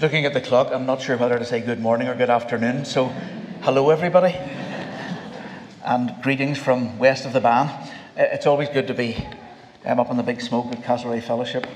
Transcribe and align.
Looking 0.00 0.24
at 0.24 0.32
the 0.32 0.40
clock, 0.40 0.72
I'm 0.72 0.86
not 0.86 1.02
sure 1.02 1.18
whether 1.18 1.38
to 1.38 1.44
say 1.44 1.60
good 1.60 1.78
morning 1.78 2.08
or 2.08 2.14
good 2.14 2.30
afternoon. 2.30 2.86
So, 2.86 3.08
hello 3.60 3.90
everybody, 3.90 4.34
and 5.84 6.14
greetings 6.22 6.56
from 6.56 6.98
west 6.98 7.26
of 7.26 7.34
the 7.34 7.40
Bann. 7.40 7.66
Uh, 7.66 7.90
it's 8.16 8.46
always 8.46 8.70
good 8.70 8.86
to 8.86 8.94
be 8.94 9.22
um, 9.84 10.00
up 10.00 10.10
in 10.10 10.16
the 10.16 10.22
big 10.22 10.40
smoke 10.40 10.72
at 10.72 10.82
Castlereagh 10.82 11.22
Fellowship. 11.22 11.66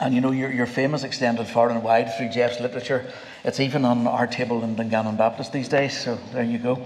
And 0.00 0.16
you 0.16 0.20
know, 0.20 0.32
your, 0.32 0.50
your 0.50 0.66
fame 0.66 0.90
has 0.90 1.04
extended 1.04 1.46
far 1.46 1.70
and 1.70 1.80
wide 1.84 2.12
through 2.16 2.30
Jeff's 2.30 2.58
literature. 2.58 3.08
It's 3.44 3.60
even 3.60 3.84
on 3.84 4.08
our 4.08 4.26
table 4.26 4.64
in 4.64 4.74
Dungannon 4.74 5.16
Baptist 5.16 5.52
these 5.52 5.68
days, 5.68 5.96
so 5.96 6.18
there 6.32 6.42
you 6.42 6.58
go. 6.58 6.82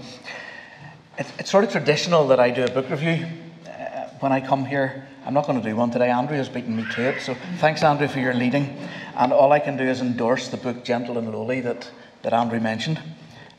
It's, 1.17 1.31
it's 1.39 1.49
sort 1.49 1.63
of 1.63 1.71
traditional 1.71 2.27
that 2.27 2.39
I 2.39 2.51
do 2.51 2.63
a 2.63 2.69
book 2.69 2.91
review 2.91 3.25
uh, 3.65 4.09
when 4.19 4.31
I 4.31 4.39
come 4.39 4.65
here. 4.65 5.07
I'm 5.25 5.33
not 5.33 5.47
going 5.47 5.61
to 5.61 5.69
do 5.69 5.73
one 5.75 5.89
today. 5.89 6.09
Andrew 6.09 6.35
has 6.35 6.49
beaten 6.49 6.75
me 6.75 6.85
to 6.95 7.01
it, 7.01 7.21
so 7.21 7.33
thanks, 7.59 7.81
Andrew, 7.81 8.09
for 8.09 8.19
your 8.19 8.33
leading. 8.33 8.77
And 9.15 9.31
all 9.31 9.53
I 9.53 9.59
can 9.59 9.77
do 9.77 9.85
is 9.85 10.01
endorse 10.01 10.49
the 10.49 10.57
book 10.57 10.83
Gentle 10.83 11.17
and 11.17 11.31
Lowly 11.31 11.61
that, 11.61 11.89
that 12.23 12.33
Andrew 12.33 12.59
mentioned. 12.59 12.99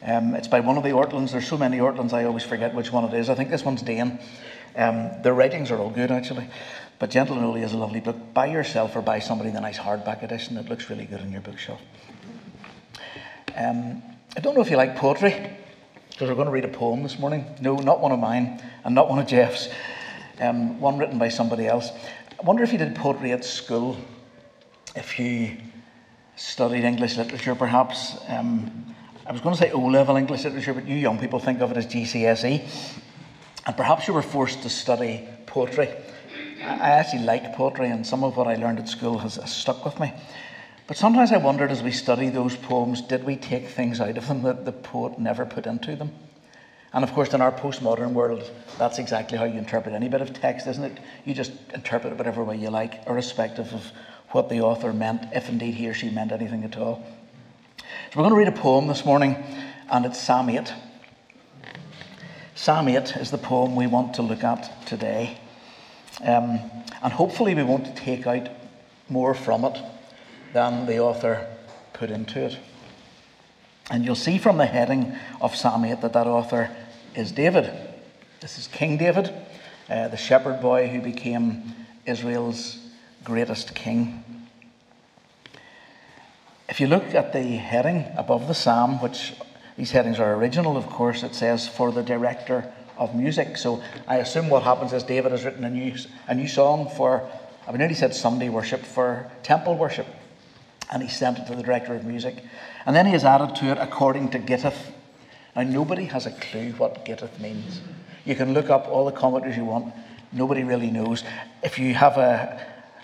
Um, 0.02 0.34
it's 0.34 0.48
by 0.48 0.60
one 0.60 0.76
of 0.76 0.82
the 0.82 0.90
Ortlunds. 0.90 1.32
There's 1.32 1.48
so 1.48 1.56
many 1.56 1.78
Ortlunds, 1.78 2.12
I 2.12 2.24
always 2.24 2.42
forget 2.42 2.74
which 2.74 2.92
one 2.92 3.04
it 3.04 3.14
is. 3.14 3.30
I 3.30 3.34
think 3.34 3.48
this 3.48 3.64
one's 3.64 3.80
Dane. 3.80 4.18
Um, 4.76 5.10
their 5.22 5.32
writings 5.32 5.70
are 5.70 5.78
all 5.78 5.88
good, 5.88 6.10
actually. 6.10 6.50
But 6.98 7.08
Gentle 7.08 7.38
and 7.38 7.46
Lowly 7.46 7.62
is 7.62 7.72
a 7.72 7.78
lovely 7.78 8.00
book. 8.00 8.34
Buy 8.34 8.46
yourself 8.46 8.94
or 8.94 9.00
buy 9.00 9.18
somebody 9.20 9.48
the 9.48 9.60
nice 9.60 9.78
hardback 9.78 10.22
edition. 10.22 10.58
It 10.58 10.68
looks 10.68 10.90
really 10.90 11.06
good 11.06 11.22
in 11.22 11.32
your 11.32 11.40
bookshelf. 11.40 11.80
Um, 13.56 14.02
I 14.36 14.40
don't 14.40 14.54
know 14.54 14.60
if 14.60 14.70
you 14.70 14.76
like 14.76 14.96
poetry, 14.96 15.30
because 16.10 16.28
we're 16.28 16.34
going 16.34 16.46
to 16.46 16.52
read 16.52 16.66
a 16.66 16.68
poem 16.68 17.02
this 17.02 17.18
morning. 17.18 17.46
No, 17.62 17.76
not 17.76 18.00
one 18.00 18.12
of 18.12 18.18
mine, 18.18 18.62
and 18.84 18.94
not 18.94 19.08
one 19.08 19.18
of 19.18 19.26
Jeff's. 19.26 19.70
Um, 20.40 20.80
one 20.80 20.98
written 20.98 21.18
by 21.18 21.28
somebody 21.28 21.66
else. 21.66 21.90
I 22.38 22.42
wonder 22.44 22.62
if 22.62 22.72
you 22.72 22.78
did 22.78 22.94
poetry 22.96 23.32
at 23.32 23.44
school, 23.44 23.96
if 24.96 25.18
you 25.18 25.56
studied 26.36 26.84
English 26.84 27.16
literature, 27.16 27.54
perhaps. 27.54 28.16
Um, 28.28 28.94
I 29.26 29.32
was 29.32 29.40
going 29.40 29.54
to 29.54 29.60
say 29.60 29.70
O 29.70 29.80
level 29.80 30.16
English 30.16 30.44
literature, 30.44 30.74
but 30.74 30.86
you 30.86 30.96
young 30.96 31.18
people 31.18 31.38
think 31.38 31.60
of 31.60 31.70
it 31.70 31.76
as 31.76 31.86
GCSE. 31.86 32.68
And 33.66 33.76
perhaps 33.76 34.06
you 34.06 34.14
were 34.14 34.22
forced 34.22 34.62
to 34.62 34.68
study 34.68 35.26
poetry. 35.46 35.88
I 36.62 36.90
actually 36.90 37.24
like 37.24 37.54
poetry, 37.54 37.88
and 37.88 38.06
some 38.06 38.24
of 38.24 38.36
what 38.36 38.46
I 38.46 38.56
learned 38.56 38.78
at 38.78 38.88
school 38.88 39.18
has, 39.18 39.38
stuck 39.50 39.84
with 39.84 39.98
me. 40.00 40.12
But 40.86 40.96
sometimes 40.96 41.32
I 41.32 41.38
wondered 41.38 41.70
as 41.70 41.82
we 41.82 41.92
study 41.92 42.28
those 42.28 42.56
poems, 42.56 43.00
did 43.00 43.24
we 43.24 43.36
take 43.36 43.68
things 43.68 44.00
out 44.00 44.18
of 44.18 44.28
them 44.28 44.42
that 44.42 44.64
the 44.64 44.72
poet 44.72 45.18
never 45.18 45.46
put 45.46 45.66
into 45.66 45.96
them? 45.96 46.12
And 46.94 47.02
of 47.02 47.12
course, 47.12 47.34
in 47.34 47.40
our 47.40 47.50
postmodern 47.50 48.12
world, 48.12 48.48
that's 48.78 49.00
exactly 49.00 49.36
how 49.36 49.44
you 49.44 49.58
interpret 49.58 49.96
any 49.96 50.08
bit 50.08 50.20
of 50.20 50.32
text, 50.32 50.68
isn't 50.68 50.84
it? 50.84 50.98
You 51.24 51.34
just 51.34 51.50
interpret 51.74 52.12
it 52.12 52.16
whatever 52.16 52.44
way 52.44 52.56
you 52.56 52.70
like, 52.70 53.04
irrespective 53.08 53.74
of 53.74 53.90
what 54.30 54.48
the 54.48 54.60
author 54.60 54.92
meant, 54.92 55.22
if 55.32 55.48
indeed 55.48 55.74
he 55.74 55.88
or 55.88 55.94
she 55.94 56.08
meant 56.08 56.30
anything 56.30 56.62
at 56.62 56.76
all. 56.76 57.04
So 57.78 57.84
we're 58.14 58.28
going 58.28 58.30
to 58.30 58.36
read 58.36 58.48
a 58.48 58.52
poem 58.52 58.86
this 58.86 59.04
morning, 59.04 59.36
and 59.90 60.06
it's 60.06 60.20
Psalm 60.20 60.48
8. 60.48 60.72
Psalm 62.54 62.86
8 62.86 63.16
is 63.16 63.32
the 63.32 63.38
poem 63.38 63.74
we 63.74 63.88
want 63.88 64.14
to 64.14 64.22
look 64.22 64.44
at 64.44 64.86
today. 64.86 65.36
Um, 66.22 66.60
and 67.02 67.12
hopefully, 67.12 67.56
we 67.56 67.64
won't 67.64 67.96
take 67.96 68.24
out 68.28 68.48
more 69.08 69.34
from 69.34 69.64
it 69.64 69.76
than 70.52 70.86
the 70.86 71.00
author 71.00 71.44
put 71.92 72.10
into 72.10 72.38
it. 72.38 72.56
And 73.90 74.04
you'll 74.04 74.14
see 74.14 74.38
from 74.38 74.58
the 74.58 74.66
heading 74.66 75.12
of 75.40 75.56
Psalm 75.56 75.84
8 75.84 76.00
that 76.00 76.12
that 76.12 76.26
author 76.28 76.70
is 77.14 77.30
David. 77.30 77.70
This 78.40 78.58
is 78.58 78.66
King 78.66 78.96
David, 78.96 79.32
uh, 79.88 80.08
the 80.08 80.16
shepherd 80.16 80.60
boy 80.60 80.88
who 80.88 81.00
became 81.00 81.74
Israel's 82.06 82.78
greatest 83.22 83.74
king. 83.74 84.24
If 86.68 86.80
you 86.80 86.88
look 86.88 87.14
at 87.14 87.32
the 87.32 87.42
heading 87.42 88.04
above 88.16 88.48
the 88.48 88.54
psalm, 88.54 89.00
which 89.00 89.34
these 89.76 89.92
headings 89.92 90.18
are 90.18 90.34
original, 90.34 90.76
of 90.76 90.86
course, 90.88 91.22
it 91.22 91.34
says, 91.34 91.68
For 91.68 91.92
the 91.92 92.02
director 92.02 92.72
of 92.98 93.14
music. 93.14 93.56
So 93.56 93.82
I 94.08 94.16
assume 94.16 94.48
what 94.48 94.64
happens 94.64 94.92
is 94.92 95.04
David 95.04 95.30
has 95.32 95.44
written 95.44 95.64
a 95.64 95.70
new, 95.70 95.94
a 96.26 96.34
new 96.34 96.48
song 96.48 96.90
for, 96.96 97.22
I 97.62 97.66
have 97.66 97.76
nearly 97.76 97.94
said 97.94 98.14
Sunday 98.14 98.48
worship, 98.48 98.82
for 98.82 99.30
temple 99.42 99.76
worship. 99.76 100.06
And 100.90 101.02
he 101.02 101.08
sent 101.08 101.38
it 101.38 101.46
to 101.46 101.54
the 101.54 101.62
director 101.62 101.94
of 101.94 102.04
music. 102.04 102.42
And 102.86 102.94
then 102.94 103.06
he 103.06 103.12
has 103.12 103.24
added 103.24 103.54
to 103.56 103.66
it 103.66 103.78
according 103.78 104.30
to 104.30 104.38
Gittith. 104.38 104.93
Now, 105.56 105.62
nobody 105.62 106.04
has 106.06 106.26
a 106.26 106.32
clue 106.32 106.72
what 106.72 107.04
Gittith 107.04 107.38
means. 107.40 107.80
You 108.24 108.34
can 108.34 108.54
look 108.54 108.70
up 108.70 108.88
all 108.88 109.04
the 109.04 109.12
commentaries 109.12 109.56
you 109.56 109.64
want. 109.64 109.94
Nobody 110.32 110.64
really 110.64 110.90
knows. 110.90 111.22
If 111.62 111.78
you 111.78 111.94
have 111.94 112.16
a, 112.16 112.60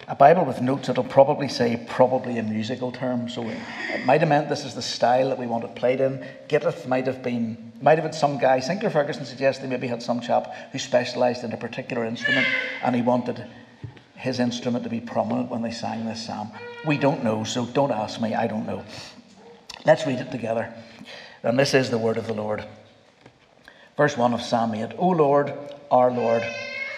a 0.09 0.16
Bible 0.16 0.44
with 0.44 0.60
notes, 0.60 0.89
it'll 0.89 1.05
probably 1.05 1.49
say 1.49 1.87
probably 1.89 2.39
a 2.39 2.43
musical 2.43 2.91
term. 2.91 3.28
So 3.28 3.47
it 3.47 4.05
might 4.05 4.21
have 4.21 4.28
meant 4.28 4.49
this 4.49 4.65
is 4.65 4.75
the 4.75 4.83
style 4.83 5.28
that 5.28 5.39
we 5.39 5.47
want 5.47 5.62
it 5.62 5.77
played 5.77 6.00
in. 6.00 6.27
Gittith 6.49 6.87
might 6.87 7.06
have 7.06 7.22
been, 7.22 7.72
might 7.81 7.99
have 7.99 8.05
been 8.05 8.12
some 8.12 8.39
guy. 8.39 8.59
Sinclair 8.59 8.91
Ferguson 8.91 9.25
suggests 9.25 9.62
they 9.62 9.69
maybe 9.69 9.87
had 9.87 10.03
some 10.03 10.21
chap 10.21 10.53
who 10.72 10.78
specialised 10.78 11.44
in 11.44 11.53
a 11.53 11.56
particular 11.56 12.05
instrument 12.05 12.47
and 12.83 12.97
he 12.97 13.03
wanted 13.03 13.44
his 14.16 14.41
instrument 14.41 14.84
to 14.84 14.91
be 14.91 15.00
prominent 15.00 15.50
when 15.50 15.62
they 15.62 15.71
sang 15.71 16.05
this 16.05 16.27
psalm. 16.27 16.50
We 16.84 16.99
don't 16.99 17.22
know, 17.22 17.44
so 17.44 17.65
don't 17.66 17.93
ask 17.93 18.21
me. 18.21 18.34
I 18.34 18.49
don't 18.49 18.66
know. 18.66 18.84
Let's 19.87 20.06
read 20.06 20.19
it 20.19 20.31
together. 20.31 20.75
And 21.43 21.59
this 21.59 21.75
is 21.75 21.91
the 21.91 21.99
word 21.99 22.17
of 22.17 22.27
the 22.27 22.34
Lord. 22.34 22.65
Verse 23.97 24.17
1 24.17 24.34
of 24.34 24.43
Psalm 24.43 24.75
8 24.75 24.93
O 24.99 25.09
Lord, 25.09 25.53
our 25.91 26.11
Lord, 26.11 26.43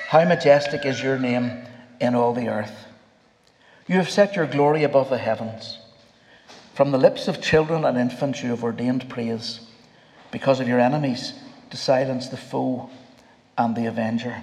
how 0.08 0.24
majestic 0.24 0.84
is 0.84 1.02
your 1.02 1.18
name 1.18 1.64
in 2.00 2.14
all 2.14 2.32
the 2.32 2.48
earth. 2.48 2.86
You 3.86 3.96
have 3.96 4.10
set 4.10 4.36
your 4.36 4.46
glory 4.46 4.84
above 4.84 5.10
the 5.10 5.18
heavens. 5.18 5.78
From 6.74 6.90
the 6.90 6.98
lips 6.98 7.28
of 7.28 7.40
children 7.40 7.84
and 7.84 7.98
infants 7.98 8.42
you 8.42 8.50
have 8.50 8.64
ordained 8.64 9.08
praise, 9.08 9.60
because 10.30 10.60
of 10.60 10.68
your 10.68 10.80
enemies, 10.80 11.34
to 11.70 11.76
silence 11.76 12.28
the 12.28 12.36
foe 12.36 12.90
and 13.56 13.76
the 13.76 13.86
avenger. 13.86 14.42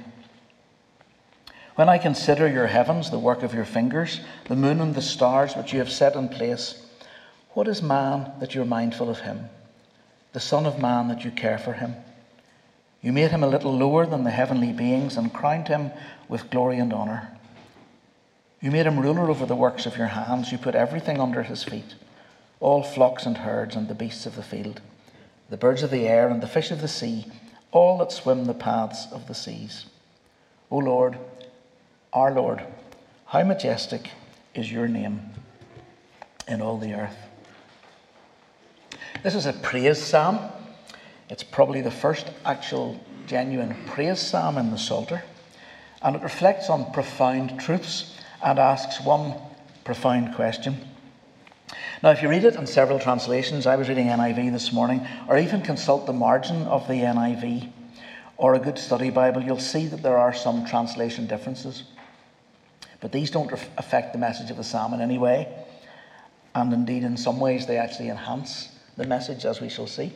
When 1.76 1.90
I 1.90 1.98
consider 1.98 2.48
your 2.48 2.68
heavens, 2.68 3.10
the 3.10 3.20
work 3.20 3.42
of 3.42 3.54
your 3.54 3.66
fingers, 3.66 4.22
the 4.48 4.56
moon 4.56 4.82
and 4.82 4.94
the 4.94 5.02
stars 5.02 5.56
which 5.56 5.74
you 5.74 5.80
have 5.80 5.92
set 5.92 6.16
in 6.16 6.30
place, 6.30 6.86
what 7.52 7.68
is 7.68 7.82
man 7.82 8.32
that 8.40 8.54
you're 8.54 8.66
mindful 8.66 9.10
of 9.10 9.22
him? 9.22 9.50
The 10.34 10.40
Son 10.40 10.66
of 10.66 10.80
Man 10.80 11.08
that 11.08 11.26
you 11.26 11.32
care 11.32 11.58
for 11.58 11.74
him? 11.74 11.96
You 13.02 13.14
made 13.14 13.32
him 13.32 13.44
a 13.44 13.48
little 13.48 13.76
lower 13.76 14.06
than 14.06 14.24
the 14.24 14.32
heavenly 14.32 14.74
beings 14.74 15.18
and 15.18 15.34
crowned 15.34 15.68
him 15.68 15.92
with 16.28 16.50
glory 16.50 16.78
and 16.80 16.94
honor. 16.94 17.38
You 18.62 18.72
made 18.72 18.86
him 18.86 19.00
ruler 19.00 19.30
over 19.30 19.46
the 19.46 19.56
works 19.56 19.86
of 19.86 19.98
your 19.98 20.08
hands. 20.08 20.52
You 20.52 20.58
put 20.58 20.76
everything 20.76 21.20
under 21.20 21.44
his 21.44 21.64
feet 21.64 21.96
all 22.60 22.84
flocks 22.84 23.26
and 23.26 23.38
herds 23.38 23.76
and 23.76 23.88
the 23.88 23.96
beasts 23.96 24.26
of 24.26 24.36
the 24.36 24.44
field, 24.44 24.82
the 25.50 25.58
birds 25.58 25.84
of 25.84 25.92
the 25.92 26.08
air 26.08 26.30
and 26.30 26.42
the 26.42 26.48
fish 26.48 26.72
of 26.72 26.82
the 26.82 26.88
sea, 26.88 27.26
all 27.72 27.98
that 27.98 28.12
swim 28.12 28.46
the 28.46 28.54
paths 28.54 29.08
of 29.12 29.28
the 29.28 29.34
seas. 29.34 29.86
O 30.70 30.78
Lord, 30.78 31.18
our 32.12 32.32
Lord, 32.32 32.64
how 33.28 33.44
majestic 33.44 34.10
is 34.54 34.72
your 34.72 34.88
name 34.88 35.22
in 36.48 36.62
all 36.62 36.78
the 36.78 36.94
earth. 36.94 37.18
This 39.22 39.36
is 39.36 39.46
a 39.46 39.52
praise 39.52 40.02
psalm. 40.02 40.40
It's 41.30 41.44
probably 41.44 41.82
the 41.82 41.92
first 41.92 42.32
actual 42.46 42.98
genuine 43.28 43.76
praise 43.86 44.20
psalm 44.20 44.58
in 44.58 44.72
the 44.72 44.78
Psalter, 44.78 45.22
and 46.02 46.16
it 46.16 46.22
reflects 46.22 46.70
on 46.70 46.94
profound 46.94 47.60
truths 47.60 48.16
and 48.42 48.58
asks 48.58 49.02
one 49.04 49.34
profound 49.84 50.36
question. 50.36 50.78
Now, 52.02 52.12
if 52.12 52.22
you 52.22 52.30
read 52.30 52.46
it 52.46 52.56
in 52.56 52.66
several 52.66 52.98
translations, 52.98 53.68
I 53.68 53.76
was 53.76 53.90
reading 53.90 54.08
NIV 54.08 54.54
this 54.54 54.72
morning, 54.72 55.06
or 55.28 55.38
even 55.38 55.64
consult 55.64 56.06
the 56.06 56.14
margin 56.14 56.64
of 56.68 56.88
the 56.88 56.94
NIV 56.94 57.74
or 58.38 58.54
a 58.54 58.60
good 58.60 58.80
study 58.80 59.10
Bible, 59.10 59.44
you'll 59.44 59.60
see 59.60 59.88
that 59.88 60.02
there 60.02 60.18
are 60.18 60.34
some 60.34 60.66
translation 60.66 61.28
differences. 61.28 61.84
But 63.02 63.12
these 63.12 63.32
don't 63.32 63.52
affect 63.52 64.14
the 64.14 64.20
message 64.20 64.50
of 64.50 64.56
the 64.56 64.64
psalm 64.64 64.94
in 64.94 65.02
any 65.02 65.18
way. 65.18 65.54
And 66.56 66.72
indeed, 66.72 67.04
in 67.04 67.18
some 67.18 67.42
ways, 67.42 67.68
they 67.68 67.78
actually 67.78 68.08
enhance 68.08 68.79
the 68.98 69.06
message, 69.06 69.46
as 69.46 69.62
we 69.62 69.70
shall 69.70 69.88
see. 69.88 70.14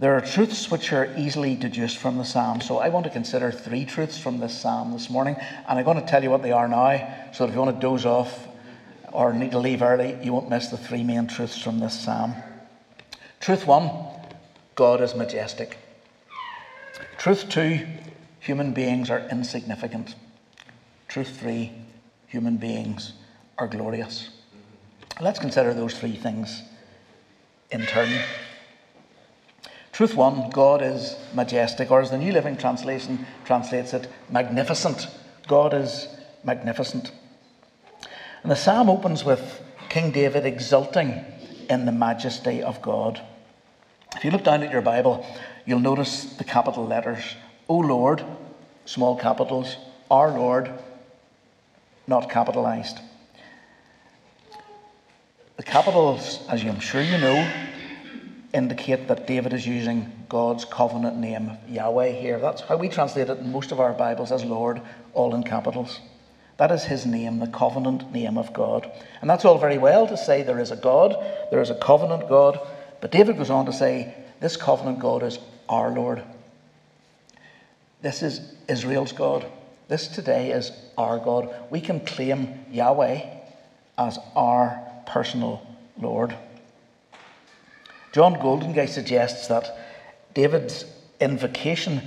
There 0.00 0.16
are 0.16 0.22
truths 0.22 0.70
which 0.70 0.94
are 0.94 1.14
easily 1.18 1.54
deduced 1.54 1.98
from 1.98 2.16
the 2.16 2.24
psalm. 2.24 2.62
So 2.62 2.78
I 2.78 2.88
want 2.88 3.04
to 3.04 3.10
consider 3.10 3.52
three 3.52 3.84
truths 3.84 4.18
from 4.18 4.38
this 4.38 4.58
psalm 4.58 4.92
this 4.92 5.10
morning. 5.10 5.36
And 5.68 5.78
I'm 5.78 5.84
going 5.84 6.00
to 6.00 6.06
tell 6.06 6.22
you 6.22 6.30
what 6.30 6.42
they 6.42 6.52
are 6.52 6.66
now, 6.68 7.30
so 7.34 7.44
if 7.44 7.52
you 7.52 7.60
want 7.60 7.76
to 7.76 7.80
doze 7.80 8.06
off 8.06 8.48
or 9.12 9.34
need 9.34 9.50
to 9.50 9.58
leave 9.58 9.82
early, 9.82 10.16
you 10.22 10.32
won't 10.32 10.48
miss 10.48 10.68
the 10.68 10.78
three 10.78 11.04
main 11.04 11.26
truths 11.26 11.60
from 11.60 11.80
this 11.80 12.00
psalm. 12.00 12.34
Truth 13.40 13.66
one 13.66 13.90
God 14.74 15.02
is 15.02 15.14
majestic. 15.14 15.76
Truth 17.18 17.50
two 17.50 17.86
human 18.38 18.72
beings 18.72 19.10
are 19.10 19.28
insignificant. 19.30 20.14
Truth 21.08 21.38
three 21.38 21.72
human 22.26 22.56
beings 22.56 23.12
are 23.58 23.68
glorious. 23.68 24.30
Let's 25.20 25.38
consider 25.38 25.74
those 25.74 25.98
three 25.98 26.16
things 26.16 26.62
in 27.70 27.86
turn. 27.86 28.10
Truth 29.92 30.14
one 30.14 30.50
God 30.50 30.82
is 30.82 31.16
majestic, 31.34 31.90
or 31.90 32.00
as 32.00 32.10
the 32.10 32.18
New 32.18 32.32
Living 32.32 32.56
Translation 32.56 33.26
translates 33.44 33.92
it, 33.92 34.08
magnificent. 34.30 35.08
God 35.46 35.74
is 35.74 36.08
magnificent. 36.42 37.12
And 38.42 38.50
the 38.50 38.56
psalm 38.56 38.88
opens 38.88 39.24
with 39.24 39.62
King 39.88 40.10
David 40.10 40.46
exulting 40.46 41.24
in 41.68 41.84
the 41.84 41.92
majesty 41.92 42.62
of 42.62 42.80
God. 42.80 43.20
If 44.16 44.24
you 44.24 44.30
look 44.30 44.44
down 44.44 44.62
at 44.62 44.72
your 44.72 44.82
Bible, 44.82 45.26
you'll 45.66 45.80
notice 45.80 46.24
the 46.24 46.44
capital 46.44 46.86
letters 46.86 47.22
O 47.68 47.76
Lord, 47.76 48.24
small 48.84 49.16
capitals, 49.16 49.76
our 50.10 50.30
Lord, 50.30 50.72
not 52.08 52.28
capitalized. 52.28 52.98
The 55.60 55.66
capitals, 55.66 56.40
as 56.48 56.64
I'm 56.64 56.80
sure 56.80 57.02
you 57.02 57.18
know, 57.18 57.52
indicate 58.54 59.08
that 59.08 59.26
David 59.26 59.52
is 59.52 59.66
using 59.66 60.10
God's 60.26 60.64
covenant 60.64 61.18
name, 61.18 61.58
Yahweh, 61.68 62.12
here. 62.12 62.38
That's 62.38 62.62
how 62.62 62.78
we 62.78 62.88
translate 62.88 63.28
it 63.28 63.36
in 63.36 63.52
most 63.52 63.70
of 63.70 63.78
our 63.78 63.92
Bibles 63.92 64.32
as 64.32 64.42
Lord, 64.42 64.80
all 65.12 65.34
in 65.34 65.42
capitals. 65.42 66.00
That 66.56 66.72
is 66.72 66.84
his 66.84 67.04
name, 67.04 67.40
the 67.40 67.46
covenant 67.46 68.10
name 68.10 68.38
of 68.38 68.54
God. 68.54 68.90
And 69.20 69.28
that's 69.28 69.44
all 69.44 69.58
very 69.58 69.76
well 69.76 70.06
to 70.06 70.16
say 70.16 70.42
there 70.42 70.60
is 70.60 70.70
a 70.70 70.76
God, 70.76 71.14
there 71.50 71.60
is 71.60 71.68
a 71.68 71.78
covenant 71.78 72.26
God, 72.26 72.58
but 73.02 73.12
David 73.12 73.36
goes 73.36 73.50
on 73.50 73.66
to 73.66 73.72
say, 73.74 74.14
this 74.40 74.56
covenant 74.56 74.98
God 74.98 75.22
is 75.22 75.38
our 75.68 75.90
Lord. 75.90 76.22
This 78.00 78.22
is 78.22 78.54
Israel's 78.66 79.12
God. 79.12 79.44
This 79.88 80.08
today 80.08 80.52
is 80.52 80.72
our 80.96 81.18
God. 81.18 81.54
We 81.68 81.82
can 81.82 82.00
claim 82.00 82.64
Yahweh 82.70 83.26
as 83.98 84.18
our 84.34 84.89
personal 85.10 85.60
Lord. 86.00 86.34
John 88.12 88.36
Goldingay 88.36 88.88
suggests 88.88 89.48
that 89.48 89.76
David's 90.34 90.84
invocation 91.20 92.00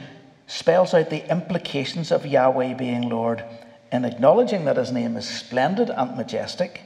spells 0.48 0.94
out 0.94 1.10
the 1.10 1.30
implications 1.30 2.12
of 2.12 2.26
Yahweh 2.26 2.74
being 2.74 3.10
Lord 3.10 3.44
in 3.92 4.06
acknowledging 4.06 4.66
that 4.66 4.78
his 4.78 4.92
name 4.92 5.18
is 5.18 5.28
splendid 5.28 5.90
and 5.90 6.16
majestic, 6.16 6.82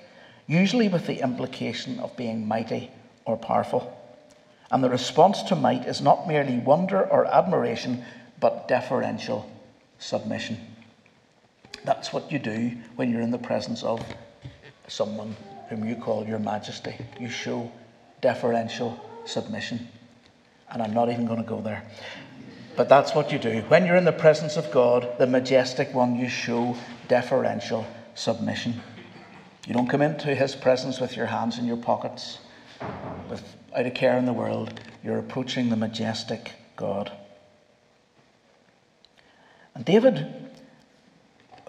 usually 0.47 0.87
with 0.87 1.05
the 1.07 1.21
implication 1.21 1.99
of 1.99 2.17
being 2.17 2.47
mighty 2.47 2.91
or 3.25 3.37
powerful. 3.37 3.93
And 4.71 4.83
the 4.83 4.89
response 4.89 5.43
to 5.43 5.55
might 5.55 5.87
is 5.87 6.01
not 6.01 6.27
merely 6.27 6.57
wonder 6.57 7.07
or 7.07 7.25
admiration, 7.25 8.03
but 8.39 8.67
deferential 8.67 9.49
submission. 9.99 10.57
That's 11.85 12.11
what 12.11 12.31
you 12.31 12.39
do 12.39 12.71
when 12.95 13.11
you're 13.11 13.21
in 13.21 13.31
the 13.31 13.37
presence 13.37 13.83
of 13.83 14.03
someone 14.87 15.35
whom 15.69 15.87
you 15.87 15.95
call 15.95 16.25
your 16.25 16.39
majesty. 16.39 16.95
You 17.19 17.29
show 17.29 17.71
deferential 18.21 18.99
submission. 19.25 19.87
And 20.69 20.81
I'm 20.81 20.93
not 20.93 21.09
even 21.09 21.25
going 21.25 21.41
to 21.41 21.47
go 21.47 21.61
there. 21.61 21.83
But 22.75 22.89
that's 22.89 23.15
what 23.15 23.31
you 23.31 23.39
do. 23.39 23.61
When 23.69 23.85
you're 23.85 23.95
in 23.95 24.05
the 24.05 24.11
presence 24.11 24.55
of 24.55 24.71
God, 24.71 25.17
the 25.17 25.27
majestic 25.27 25.93
one, 25.93 26.15
you 26.15 26.29
show 26.29 26.75
deferential 27.07 27.85
submission. 28.13 28.81
You 29.65 29.73
don't 29.73 29.87
come 29.87 30.01
into 30.01 30.33
his 30.35 30.55
presence 30.55 30.99
with 30.99 31.17
your 31.17 31.25
hands 31.25 31.57
in 31.57 31.65
your 31.65 31.77
pockets, 31.77 32.39
without 33.29 33.85
a 33.85 33.91
care 33.91 34.17
in 34.17 34.25
the 34.25 34.33
world. 34.33 34.79
You're 35.03 35.19
approaching 35.19 35.69
the 35.69 35.75
majestic 35.75 36.53
God. 36.75 37.11
And 39.73 39.83
David, 39.83 40.46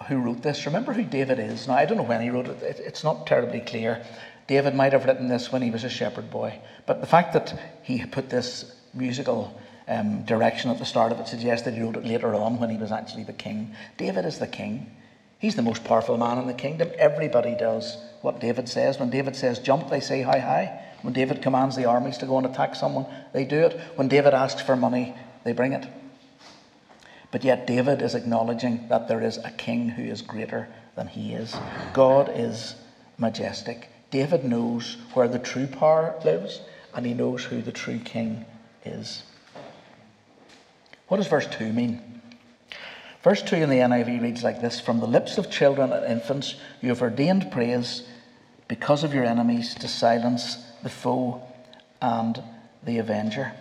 who 0.06 0.18
wrote 0.18 0.42
this, 0.42 0.66
remember 0.66 0.92
who 0.92 1.04
David 1.04 1.38
is. 1.38 1.66
Now, 1.66 1.74
I 1.74 1.84
don't 1.84 1.96
know 1.96 2.02
when 2.02 2.22
he 2.22 2.30
wrote 2.30 2.46
it, 2.46 2.80
it's 2.80 3.04
not 3.04 3.26
terribly 3.26 3.60
clear. 3.60 4.04
David 4.46 4.74
might 4.74 4.92
have 4.92 5.04
written 5.04 5.28
this 5.28 5.52
when 5.52 5.62
he 5.62 5.70
was 5.70 5.84
a 5.84 5.90
shepherd 5.90 6.30
boy. 6.30 6.58
But 6.86 7.00
the 7.00 7.06
fact 7.06 7.34
that 7.34 7.58
he 7.82 8.04
put 8.06 8.30
this 8.30 8.74
musical 8.94 9.58
um, 9.86 10.22
direction 10.24 10.70
at 10.70 10.78
the 10.78 10.84
start 10.84 11.12
of 11.12 11.20
it 11.20 11.28
suggests 11.28 11.64
that 11.64 11.74
he 11.74 11.82
wrote 11.82 11.96
it 11.96 12.04
later 12.04 12.34
on 12.34 12.58
when 12.58 12.70
he 12.70 12.76
was 12.76 12.92
actually 12.92 13.24
the 13.24 13.32
king. 13.32 13.74
David 13.96 14.24
is 14.24 14.38
the 14.38 14.46
king. 14.46 14.94
He's 15.38 15.54
the 15.54 15.62
most 15.62 15.84
powerful 15.84 16.16
man 16.16 16.38
in 16.38 16.46
the 16.46 16.54
kingdom. 16.54 16.90
Everybody 16.98 17.54
does 17.54 17.96
what 18.22 18.40
David 18.40 18.68
says. 18.68 18.98
When 18.98 19.10
David 19.10 19.36
says 19.36 19.58
jump, 19.58 19.88
they 19.88 20.00
say 20.00 20.22
hi 20.22 20.38
hi. 20.38 20.80
When 21.02 21.12
David 21.12 21.42
commands 21.42 21.76
the 21.76 21.84
armies 21.84 22.18
to 22.18 22.26
go 22.26 22.38
and 22.38 22.46
attack 22.46 22.74
someone, 22.74 23.06
they 23.32 23.44
do 23.44 23.60
it. 23.60 23.78
When 23.94 24.08
David 24.08 24.34
asks 24.34 24.62
for 24.62 24.74
money, 24.74 25.14
they 25.44 25.52
bring 25.52 25.72
it. 25.72 25.86
But 27.30 27.44
yet, 27.44 27.66
David 27.66 28.00
is 28.00 28.14
acknowledging 28.14 28.88
that 28.88 29.08
there 29.08 29.22
is 29.22 29.36
a 29.38 29.50
king 29.50 29.90
who 29.90 30.02
is 30.02 30.22
greater 30.22 30.68
than 30.96 31.08
he 31.08 31.34
is. 31.34 31.54
God 31.92 32.30
is 32.34 32.74
majestic. 33.18 33.90
David 34.10 34.44
knows 34.44 34.96
where 35.12 35.28
the 35.28 35.38
true 35.38 35.66
power 35.66 36.14
lives, 36.24 36.62
and 36.94 37.04
he 37.04 37.12
knows 37.12 37.44
who 37.44 37.60
the 37.60 37.72
true 37.72 37.98
king 37.98 38.46
is. 38.84 39.22
What 41.08 41.18
does 41.18 41.26
verse 41.26 41.46
2 41.46 41.72
mean? 41.72 42.22
Verse 43.22 43.42
2 43.42 43.56
in 43.56 43.68
the 43.68 43.76
NIV 43.76 44.22
reads 44.22 44.42
like 44.42 44.62
this 44.62 44.80
From 44.80 45.00
the 45.00 45.06
lips 45.06 45.36
of 45.36 45.50
children 45.50 45.92
and 45.92 46.06
infants, 46.06 46.54
you 46.80 46.88
have 46.88 47.02
ordained 47.02 47.50
praise 47.50 48.04
because 48.68 49.04
of 49.04 49.12
your 49.12 49.24
enemies 49.24 49.74
to 49.74 49.88
silence 49.88 50.56
the 50.82 50.88
foe 50.88 51.42
and 52.00 52.42
the 52.82 52.98
avenger. 52.98 53.52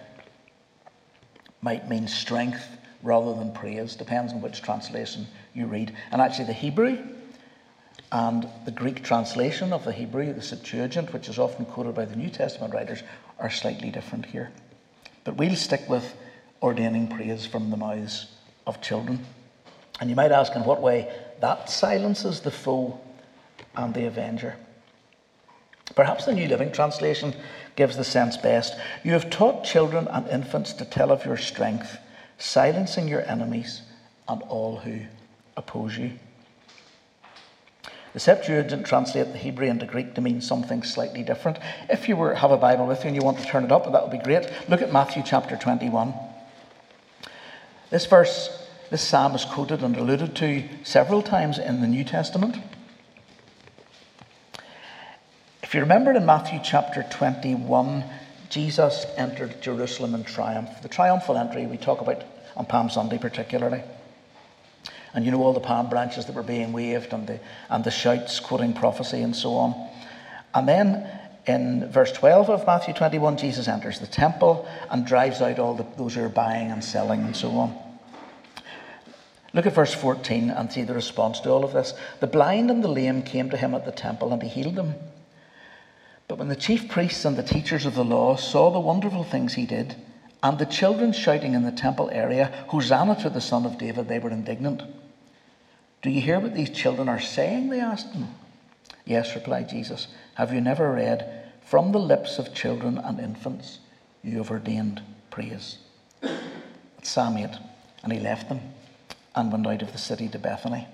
Might 1.61 1.89
mean 1.89 2.07
strength 2.07 2.76
rather 3.03 3.33
than 3.33 3.53
praise, 3.53 3.95
depends 3.95 4.33
on 4.33 4.41
which 4.41 4.61
translation 4.61 5.27
you 5.53 5.67
read. 5.67 5.93
And 6.11 6.21
actually, 6.21 6.45
the 6.45 6.53
Hebrew 6.53 6.97
and 8.11 8.47
the 8.65 8.71
Greek 8.71 9.03
translation 9.03 9.73
of 9.73 9.83
the 9.83 9.91
Hebrew, 9.91 10.33
the 10.33 10.41
Septuagint, 10.41 11.13
which 11.13 11.29
is 11.29 11.39
often 11.39 11.65
quoted 11.65 11.95
by 11.95 12.05
the 12.05 12.15
New 12.15 12.29
Testament 12.29 12.73
writers, 12.73 13.03
are 13.39 13.49
slightly 13.49 13.91
different 13.91 14.25
here. 14.25 14.51
But 15.23 15.35
we'll 15.37 15.55
stick 15.55 15.87
with 15.89 16.15
ordaining 16.61 17.07
praise 17.07 17.45
from 17.45 17.69
the 17.69 17.77
mouths 17.77 18.27
of 18.65 18.81
children. 18.81 19.25
And 19.99 20.09
you 20.09 20.15
might 20.15 20.31
ask 20.31 20.55
in 20.55 20.63
what 20.63 20.81
way 20.81 21.11
that 21.41 21.69
silences 21.69 22.41
the 22.41 22.51
foe 22.51 22.99
and 23.75 23.93
the 23.93 24.05
avenger. 24.05 24.55
Perhaps 25.95 26.25
the 26.25 26.33
New 26.33 26.47
Living 26.47 26.71
Translation 26.71 27.33
gives 27.75 27.95
the 27.95 28.03
sense 28.03 28.37
best. 28.37 28.75
You 29.03 29.13
have 29.13 29.29
taught 29.29 29.63
children 29.63 30.07
and 30.07 30.27
infants 30.27 30.73
to 30.73 30.85
tell 30.85 31.11
of 31.11 31.25
your 31.25 31.37
strength, 31.37 31.97
silencing 32.37 33.07
your 33.07 33.27
enemies 33.29 33.81
and 34.27 34.41
all 34.43 34.77
who 34.77 34.99
oppose 35.55 35.97
you. 35.97 36.11
The 38.13 38.19
Septuagint 38.19 38.85
translate 38.85 39.31
the 39.31 39.37
Hebrew 39.37 39.67
into 39.67 39.85
Greek 39.85 40.15
to 40.15 40.21
mean 40.21 40.41
something 40.41 40.81
slightly 40.81 41.21
different. 41.23 41.59
If 41.89 42.09
you 42.09 42.15
were 42.15 42.33
have 42.33 42.51
a 42.51 42.57
Bible 42.57 42.87
with 42.87 43.03
you 43.03 43.09
and 43.09 43.15
you 43.15 43.21
want 43.21 43.37
to 43.39 43.45
turn 43.45 43.63
it 43.63 43.71
up, 43.71 43.91
that 43.91 44.01
would 44.01 44.11
be 44.11 44.17
great. 44.17 44.49
Look 44.67 44.81
at 44.81 44.91
Matthew 44.91 45.21
chapter 45.25 45.55
21. 45.55 46.13
This 47.89 48.05
verse, 48.05 48.67
this 48.89 49.01
psalm 49.01 49.35
is 49.35 49.45
quoted 49.45 49.83
and 49.83 49.95
alluded 49.95 50.35
to 50.37 50.63
several 50.83 51.21
times 51.21 51.59
in 51.59 51.81
the 51.81 51.87
New 51.87 52.03
Testament. 52.03 52.57
If 55.61 55.73
you 55.73 55.81
remember 55.81 56.11
in 56.13 56.25
Matthew 56.25 56.59
chapter 56.63 57.05
21, 57.11 58.03
Jesus 58.57 59.05
entered 59.17 59.61
Jerusalem 59.61 60.15
in 60.15 60.23
triumph. 60.23 60.81
The 60.81 60.89
triumphal 60.89 61.37
entry 61.37 61.67
we 61.67 61.77
talk 61.77 62.01
about 62.01 62.23
on 62.55 62.65
Palm 62.65 62.89
Sunday 62.89 63.19
particularly. 63.19 63.83
And 65.13 65.23
you 65.23 65.29
know 65.29 65.43
all 65.43 65.53
the 65.53 65.59
palm 65.59 65.91
branches 65.91 66.25
that 66.25 66.33
were 66.33 66.41
being 66.41 66.73
waved 66.73 67.13
and 67.13 67.27
the, 67.27 67.39
and 67.69 67.83
the 67.83 67.91
shouts 67.91 68.39
quoting 68.39 68.73
prophecy 68.73 69.21
and 69.21 69.35
so 69.35 69.53
on. 69.57 69.89
And 70.55 70.67
then 70.67 71.07
in 71.45 71.87
verse 71.91 72.11
12 72.13 72.49
of 72.49 72.65
Matthew 72.65 72.95
21, 72.95 73.37
Jesus 73.37 73.67
enters 73.67 73.99
the 73.99 74.07
temple 74.07 74.67
and 74.89 75.05
drives 75.05 75.39
out 75.39 75.59
all 75.59 75.75
the, 75.75 75.85
those 75.95 76.15
who 76.15 76.23
are 76.23 76.27
buying 76.29 76.71
and 76.71 76.83
selling 76.83 77.21
and 77.25 77.35
so 77.35 77.51
on. 77.51 77.77
Look 79.53 79.67
at 79.67 79.75
verse 79.75 79.93
14 79.93 80.49
and 80.49 80.73
see 80.73 80.81
the 80.81 80.95
response 80.95 81.39
to 81.41 81.51
all 81.51 81.63
of 81.63 81.73
this. 81.73 81.93
The 82.21 82.27
blind 82.27 82.71
and 82.71 82.83
the 82.83 82.87
lame 82.87 83.21
came 83.21 83.51
to 83.51 83.57
him 83.57 83.75
at 83.75 83.85
the 83.85 83.91
temple 83.91 84.33
and 84.33 84.41
he 84.41 84.49
healed 84.49 84.77
them. 84.77 84.95
But 86.27 86.39
when 86.39 86.49
the 86.49 86.55
chief 86.55 86.89
priests 86.89 87.23
and 87.23 87.37
the 87.37 87.43
teachers 87.43 87.85
of 87.85 87.95
the 87.95 88.03
law 88.03 88.35
saw 88.35 88.69
the 88.69 88.79
wonderful 88.79 89.23
things 89.23 89.53
he 89.53 89.65
did, 89.65 89.95
and 90.43 90.59
the 90.59 90.65
children 90.65 91.13
shouting 91.13 91.53
in 91.53 91.63
the 91.63 91.71
temple 91.71 92.09
area, 92.11 92.65
Hosanna 92.67 93.15
to 93.21 93.29
the 93.29 93.41
Son 93.41 93.65
of 93.65 93.77
David, 93.77 94.07
they 94.07 94.19
were 94.19 94.29
indignant. 94.29 94.83
Do 96.01 96.09
you 96.09 96.21
hear 96.21 96.39
what 96.39 96.53
these 96.53 96.69
children 96.69 97.09
are 97.09 97.19
saying? 97.19 97.69
They 97.69 97.79
asked 97.79 98.13
him. 98.13 98.27
Yes, 99.05 99.35
replied 99.35 99.69
Jesus. 99.69 100.07
Have 100.35 100.53
you 100.53 100.61
never 100.61 100.91
read, 100.91 101.45
From 101.61 101.91
the 101.91 101.99
lips 101.99 102.39
of 102.39 102.53
children 102.53 102.97
and 102.97 103.19
infants 103.19 103.79
you 104.21 104.37
have 104.37 104.51
ordained 104.51 105.01
praise? 105.31 105.77
It's 106.21 107.09
Psalm 107.09 107.37
8. 107.37 107.49
And 108.03 108.13
he 108.13 108.19
left 108.19 108.49
them 108.49 108.61
and 109.35 109.51
went 109.51 109.65
out 109.65 109.81
of 109.81 109.91
the 109.91 109.97
city 109.97 110.27
to 110.29 110.39
Bethany, 110.39 110.87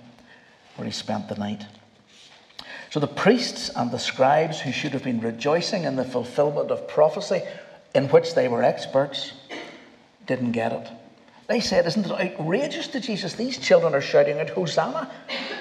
where 0.76 0.86
he 0.86 0.92
spent 0.92 1.28
the 1.28 1.36
night. 1.36 1.66
So 2.94 3.00
the 3.00 3.08
priests 3.08 3.72
and 3.76 3.90
the 3.90 3.98
scribes, 3.98 4.60
who 4.60 4.72
should 4.72 4.94
have 4.94 5.04
been 5.04 5.20
rejoicing 5.20 5.86
in 5.86 5.96
the 5.96 6.06
fulfillment 6.06 6.70
of 6.70 6.88
prophecy 6.88 7.42
in 7.96 8.08
which 8.10 8.36
they 8.36 8.48
were 8.48 8.62
experts, 8.62 9.34
didn't 10.28 10.52
get 10.52 10.74
it. 10.74 10.92
They 11.48 11.60
said, 11.60 11.88
Isn't 11.88 12.06
it 12.06 12.12
outrageous 12.12 12.88
to 12.90 13.00
Jesus? 13.00 13.34
These 13.34 13.58
children 13.58 13.96
are 13.96 14.00
shouting 14.00 14.40
out, 14.40 14.52
Hosanna. 14.52 15.10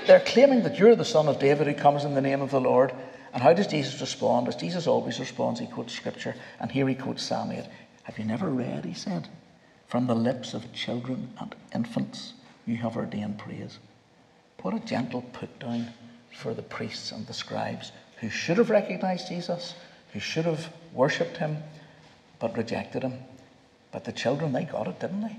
They're 0.07 0.21
claiming 0.21 0.63
that 0.65 0.79
you're 0.79 0.95
the 0.95 1.07
son 1.07 1.27
of 1.27 1.39
David 1.39 1.67
who 1.67 1.73
comes 1.73 2.05
in 2.05 2.13
the 2.13 2.21
name 2.21 2.43
of 2.43 2.51
the 2.51 2.61
Lord. 2.61 2.93
And 3.33 3.43
how 3.43 3.55
does 3.55 3.69
Jesus 3.69 3.99
respond? 3.99 4.49
As 4.49 4.57
Jesus 4.57 4.87
always 4.87 5.19
responds, 5.19 5.59
he 5.59 5.67
quotes 5.67 5.95
scripture. 5.95 6.35
And 6.61 6.71
here 6.71 6.87
he 6.87 6.95
quotes 6.95 7.23
Psalm 7.23 7.51
8. 7.51 7.65
Have 8.03 8.19
you 8.19 8.27
never 8.27 8.51
read, 8.51 8.85
he 8.85 8.93
said, 8.93 9.27
from 9.87 10.07
the 10.07 10.15
lips 10.15 10.53
of 10.53 10.71
children 10.75 11.33
and 11.41 11.55
infants 11.75 12.35
you 12.67 12.77
have 12.77 12.95
ordained 12.95 13.39
praise? 13.39 13.79
What 14.61 14.75
a 14.75 14.81
gentle 14.81 15.23
put 15.33 15.59
down 15.59 15.95
for 16.35 16.55
the 16.55 16.63
priests 16.63 17.13
and 17.13 17.27
the 17.27 17.35
scribes 17.35 17.93
who 18.17 18.31
should 18.31 18.59
have 18.59 18.71
recognized 18.71 19.29
Jesus, 19.29 19.75
who 20.13 20.21
should 20.21 20.45
have 20.45 20.73
worshipped 20.93 21.39
him, 21.39 21.59
but 22.39 22.57
rejected 22.57 23.03
him. 23.03 23.19
But 23.91 24.05
the 24.05 24.13
children, 24.13 24.53
they 24.53 24.65
got 24.65 24.89
it, 24.89 25.01
didn't 25.01 25.23
they? 25.23 25.37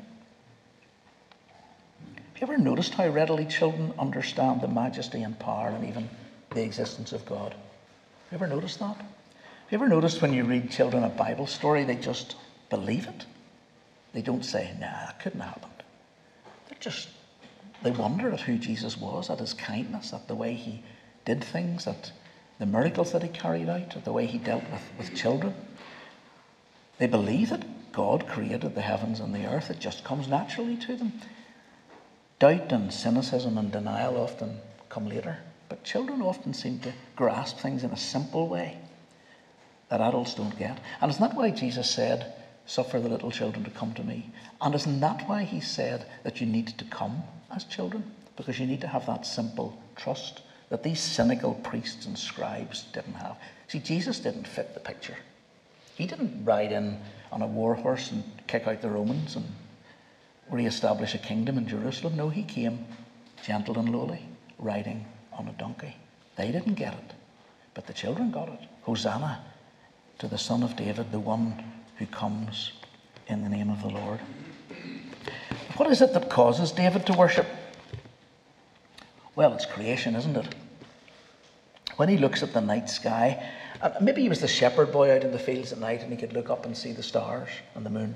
Have 2.39 2.49
you 2.49 2.55
ever 2.55 2.57
noticed 2.57 2.95
how 2.95 3.07
readily 3.07 3.45
children 3.45 3.93
understand 3.97 4.61
the 4.61 4.67
majesty 4.67 5.23
and 5.23 5.37
power 5.39 5.69
and 5.69 5.87
even 5.87 6.09
the 6.51 6.63
existence 6.63 7.11
of 7.11 7.25
God? 7.25 7.53
Have 7.53 8.39
you 8.41 8.45
ever 8.45 8.47
noticed 8.47 8.79
that? 8.79 8.97
Have 8.97 9.71
you 9.71 9.77
ever 9.77 9.87
noticed 9.87 10.21
when 10.21 10.33
you 10.33 10.43
read 10.43 10.69
children 10.69 11.03
a 11.03 11.09
Bible 11.09 11.47
story, 11.47 11.83
they 11.83 11.95
just 11.95 12.35
believe 12.69 13.07
it? 13.07 13.25
They 14.13 14.21
don't 14.21 14.43
say, 14.43 14.71
nah, 14.79 15.05
that 15.05 15.19
couldn't 15.19 15.39
have 15.39 15.53
happened. 15.53 15.83
They 16.69 16.75
just, 16.79 17.09
they 17.83 17.91
wonder 17.91 18.31
at 18.31 18.41
who 18.41 18.57
Jesus 18.57 18.97
was, 18.97 19.29
at 19.29 19.39
his 19.39 19.53
kindness, 19.53 20.13
at 20.13 20.27
the 20.27 20.35
way 20.35 20.53
he 20.53 20.83
did 21.25 21.43
things, 21.43 21.85
at 21.85 22.11
the 22.59 22.65
miracles 22.65 23.11
that 23.11 23.23
he 23.23 23.29
carried 23.29 23.69
out, 23.69 23.95
at 23.95 24.05
the 24.05 24.13
way 24.13 24.25
he 24.25 24.37
dealt 24.37 24.63
with, 24.71 24.81
with 24.97 25.15
children. 25.15 25.53
They 26.97 27.07
believe 27.07 27.49
that 27.49 27.91
God 27.91 28.27
created 28.27 28.75
the 28.75 28.81
heavens 28.81 29.19
and 29.19 29.33
the 29.33 29.47
earth. 29.47 29.69
It 29.69 29.79
just 29.79 30.03
comes 30.03 30.27
naturally 30.27 30.77
to 30.77 30.95
them. 30.95 31.13
Doubt 32.39 32.71
and 32.71 32.93
cynicism 32.93 33.57
and 33.57 33.71
denial 33.71 34.17
often 34.17 34.59
come 34.89 35.07
later, 35.07 35.39
but 35.69 35.83
children 35.83 36.21
often 36.21 36.53
seem 36.53 36.79
to 36.79 36.93
grasp 37.15 37.57
things 37.57 37.83
in 37.83 37.91
a 37.91 37.97
simple 37.97 38.47
way 38.47 38.77
that 39.89 40.01
adults 40.01 40.35
don't 40.35 40.57
get. 40.57 40.79
And 41.01 41.11
isn't 41.11 41.21
that 41.21 41.35
why 41.35 41.51
Jesus 41.51 41.89
said, 41.89 42.33
Suffer 42.65 42.99
the 42.99 43.09
little 43.09 43.31
children 43.31 43.63
to 43.65 43.71
come 43.71 43.93
to 43.93 44.03
me? 44.03 44.31
And 44.61 44.73
isn't 44.73 44.99
that 45.01 45.27
why 45.27 45.43
he 45.43 45.59
said 45.59 46.05
that 46.23 46.39
you 46.39 46.47
need 46.47 46.67
to 46.67 46.85
come 46.85 47.23
as 47.53 47.63
children? 47.65 48.11
Because 48.35 48.59
you 48.59 48.65
need 48.65 48.81
to 48.81 48.87
have 48.87 49.05
that 49.05 49.25
simple 49.25 49.77
trust 49.95 50.41
that 50.69 50.83
these 50.83 50.99
cynical 50.99 51.53
priests 51.55 52.05
and 52.05 52.17
scribes 52.17 52.83
didn't 52.93 53.13
have. 53.13 53.37
See, 53.67 53.79
Jesus 53.79 54.19
didn't 54.19 54.47
fit 54.47 54.73
the 54.73 54.79
picture. 54.79 55.17
He 55.95 56.07
didn't 56.07 56.45
ride 56.45 56.71
in 56.71 56.99
on 57.31 57.41
a 57.41 57.47
war 57.47 57.75
horse 57.75 58.11
and 58.11 58.23
kick 58.47 58.67
out 58.67 58.81
the 58.81 58.89
Romans 58.89 59.35
and 59.35 59.45
re-establish 60.49 61.13
a 61.13 61.19
kingdom 61.19 61.57
in 61.57 61.67
Jerusalem. 61.67 62.15
No, 62.15 62.29
he 62.29 62.43
came 62.43 62.85
gentle 63.43 63.77
and 63.77 63.89
lowly, 63.89 64.25
riding 64.57 65.05
on 65.31 65.47
a 65.47 65.53
donkey. 65.53 65.95
They 66.35 66.51
didn't 66.51 66.75
get 66.75 66.93
it, 66.93 67.13
but 67.73 67.85
the 67.85 67.93
children 67.93 68.31
got 68.31 68.49
it. 68.49 68.59
Hosanna 68.81 69.43
to 70.19 70.27
the 70.27 70.37
Son 70.37 70.63
of 70.63 70.75
David, 70.75 71.11
the 71.11 71.19
one 71.19 71.63
who 71.97 72.05
comes 72.05 72.71
in 73.27 73.43
the 73.43 73.49
name 73.49 73.69
of 73.69 73.81
the 73.81 73.89
Lord. 73.89 74.19
What 75.77 75.89
is 75.89 76.01
it 76.01 76.13
that 76.13 76.29
causes 76.29 76.71
David 76.71 77.05
to 77.07 77.13
worship? 77.13 77.47
Well, 79.35 79.53
it's 79.53 79.65
creation, 79.65 80.15
isn't 80.15 80.35
it? 80.35 80.55
When 81.97 82.09
he 82.09 82.17
looks 82.17 82.43
at 82.43 82.53
the 82.53 82.61
night 82.61 82.89
sky, 82.89 83.43
uh, 83.81 83.91
maybe 83.99 84.21
he 84.21 84.29
was 84.29 84.39
the 84.39 84.47
shepherd 84.47 84.91
boy 84.91 85.15
out 85.15 85.23
in 85.23 85.31
the 85.31 85.39
fields 85.39 85.71
at 85.71 85.79
night 85.79 86.01
and 86.01 86.11
he 86.11 86.17
could 86.17 86.33
look 86.33 86.49
up 86.49 86.65
and 86.65 86.75
see 86.75 86.91
the 86.91 87.03
stars 87.03 87.49
and 87.75 87.85
the 87.85 87.89
moon. 87.89 88.15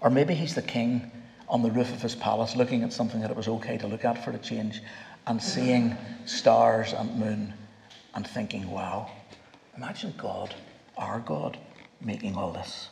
Or 0.00 0.10
maybe 0.10 0.34
he's 0.34 0.54
the 0.54 0.62
king 0.62 1.10
on 1.48 1.62
the 1.62 1.70
roof 1.70 1.92
of 1.92 2.02
his 2.02 2.14
palace 2.14 2.56
looking 2.56 2.82
at 2.82 2.92
something 2.92 3.20
that 3.20 3.30
it 3.30 3.36
was 3.36 3.48
okay 3.48 3.78
to 3.78 3.86
look 3.86 4.04
at 4.04 4.22
for 4.24 4.30
a 4.30 4.38
change 4.38 4.82
and 5.26 5.42
seeing 5.42 5.96
stars 6.26 6.92
and 6.92 7.18
moon 7.18 7.54
and 8.14 8.26
thinking, 8.26 8.70
wow, 8.70 9.10
imagine 9.76 10.14
God, 10.16 10.54
our 10.96 11.20
God, 11.20 11.58
making 12.00 12.36
all 12.36 12.52
this. 12.52 12.88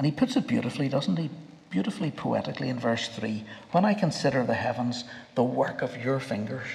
And 0.00 0.06
he 0.06 0.12
puts 0.12 0.34
it 0.34 0.46
beautifully, 0.46 0.88
doesn't 0.88 1.18
he? 1.18 1.28
Beautifully 1.68 2.10
poetically 2.10 2.70
in 2.70 2.78
verse 2.78 3.08
3 3.08 3.44
When 3.72 3.84
I 3.84 3.92
consider 3.92 4.46
the 4.46 4.54
heavens, 4.54 5.04
the 5.34 5.42
work 5.42 5.82
of 5.82 6.02
your 6.02 6.18
fingers, 6.18 6.66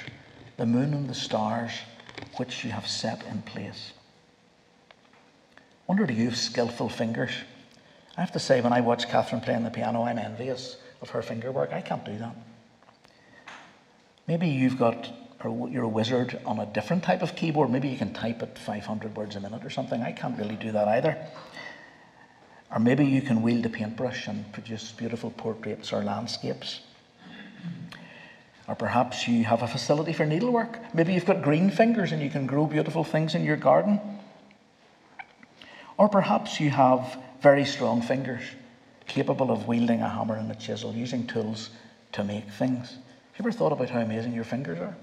the 0.57 0.67
moon 0.67 0.93
and 0.93 1.09
the 1.09 1.15
stars 1.15 1.71
which 2.37 2.63
you 2.63 2.69
have 2.69 2.85
set 2.85 3.25
in 3.25 3.41
place. 3.41 3.93
Wonder 5.87 6.05
do 6.05 6.13
you 6.13 6.25
have 6.25 6.37
skillful 6.37 6.87
fingers? 6.87 7.31
I 8.15 8.21
have 8.21 8.31
to 8.33 8.39
say, 8.39 8.61
when 8.61 8.73
I 8.73 8.81
watch 8.81 9.09
Catherine 9.09 9.41
playing 9.41 9.63
the 9.63 9.71
piano, 9.71 10.03
I'm 10.03 10.19
envious 10.19 10.77
of 11.01 11.09
her 11.09 11.23
finger 11.23 11.51
work. 11.51 11.73
I 11.73 11.81
can't 11.81 12.05
do 12.05 12.15
that. 12.19 12.35
Maybe 14.27 14.49
you've 14.49 14.77
got, 14.77 15.11
or 15.43 15.67
you're 15.67 15.85
a 15.85 15.89
wizard 15.89 16.39
on 16.45 16.59
a 16.59 16.67
different 16.67 17.01
type 17.01 17.23
of 17.23 17.35
keyboard. 17.35 17.71
Maybe 17.71 17.89
you 17.89 17.97
can 17.97 18.13
type 18.13 18.43
at 18.43 18.59
500 18.59 19.15
words 19.15 19.35
a 19.35 19.39
minute 19.39 19.65
or 19.65 19.71
something. 19.71 20.03
I 20.03 20.11
can't 20.11 20.37
really 20.37 20.57
do 20.57 20.71
that 20.73 20.87
either. 20.87 21.17
Or 22.75 22.79
maybe 22.79 23.05
you 23.05 23.21
can 23.21 23.41
wield 23.41 23.65
a 23.65 23.69
paintbrush 23.69 24.27
and 24.27 24.51
produce 24.51 24.91
beautiful 24.91 25.31
portraits 25.31 25.93
or 25.93 26.03
landscapes. 26.03 26.81
Or 28.67 28.75
perhaps 28.75 29.29
you 29.29 29.45
have 29.45 29.61
a 29.61 29.67
facility 29.67 30.11
for 30.11 30.25
needlework. 30.25 30.93
Maybe 30.93 31.13
you've 31.13 31.25
got 31.25 31.41
green 31.41 31.69
fingers 31.69 32.11
and 32.11 32.21
you 32.21 32.29
can 32.29 32.45
grow 32.45 32.65
beautiful 32.65 33.05
things 33.05 33.33
in 33.33 33.45
your 33.45 33.55
garden. 33.55 34.01
Or 35.97 36.09
perhaps 36.09 36.59
you 36.59 36.69
have 36.71 37.17
very 37.41 37.63
strong 37.63 38.01
fingers, 38.01 38.43
capable 39.07 39.51
of 39.51 39.67
wielding 39.67 40.01
a 40.01 40.09
hammer 40.09 40.35
and 40.35 40.51
a 40.51 40.55
chisel, 40.55 40.93
using 40.93 41.25
tools 41.25 41.69
to 42.11 42.25
make 42.25 42.49
things. 42.49 42.89
Have 42.89 43.45
you 43.45 43.51
ever 43.51 43.51
thought 43.53 43.71
about 43.71 43.89
how 43.89 44.01
amazing 44.01 44.33
your 44.33 44.43
fingers 44.43 44.79
are? 44.79 44.97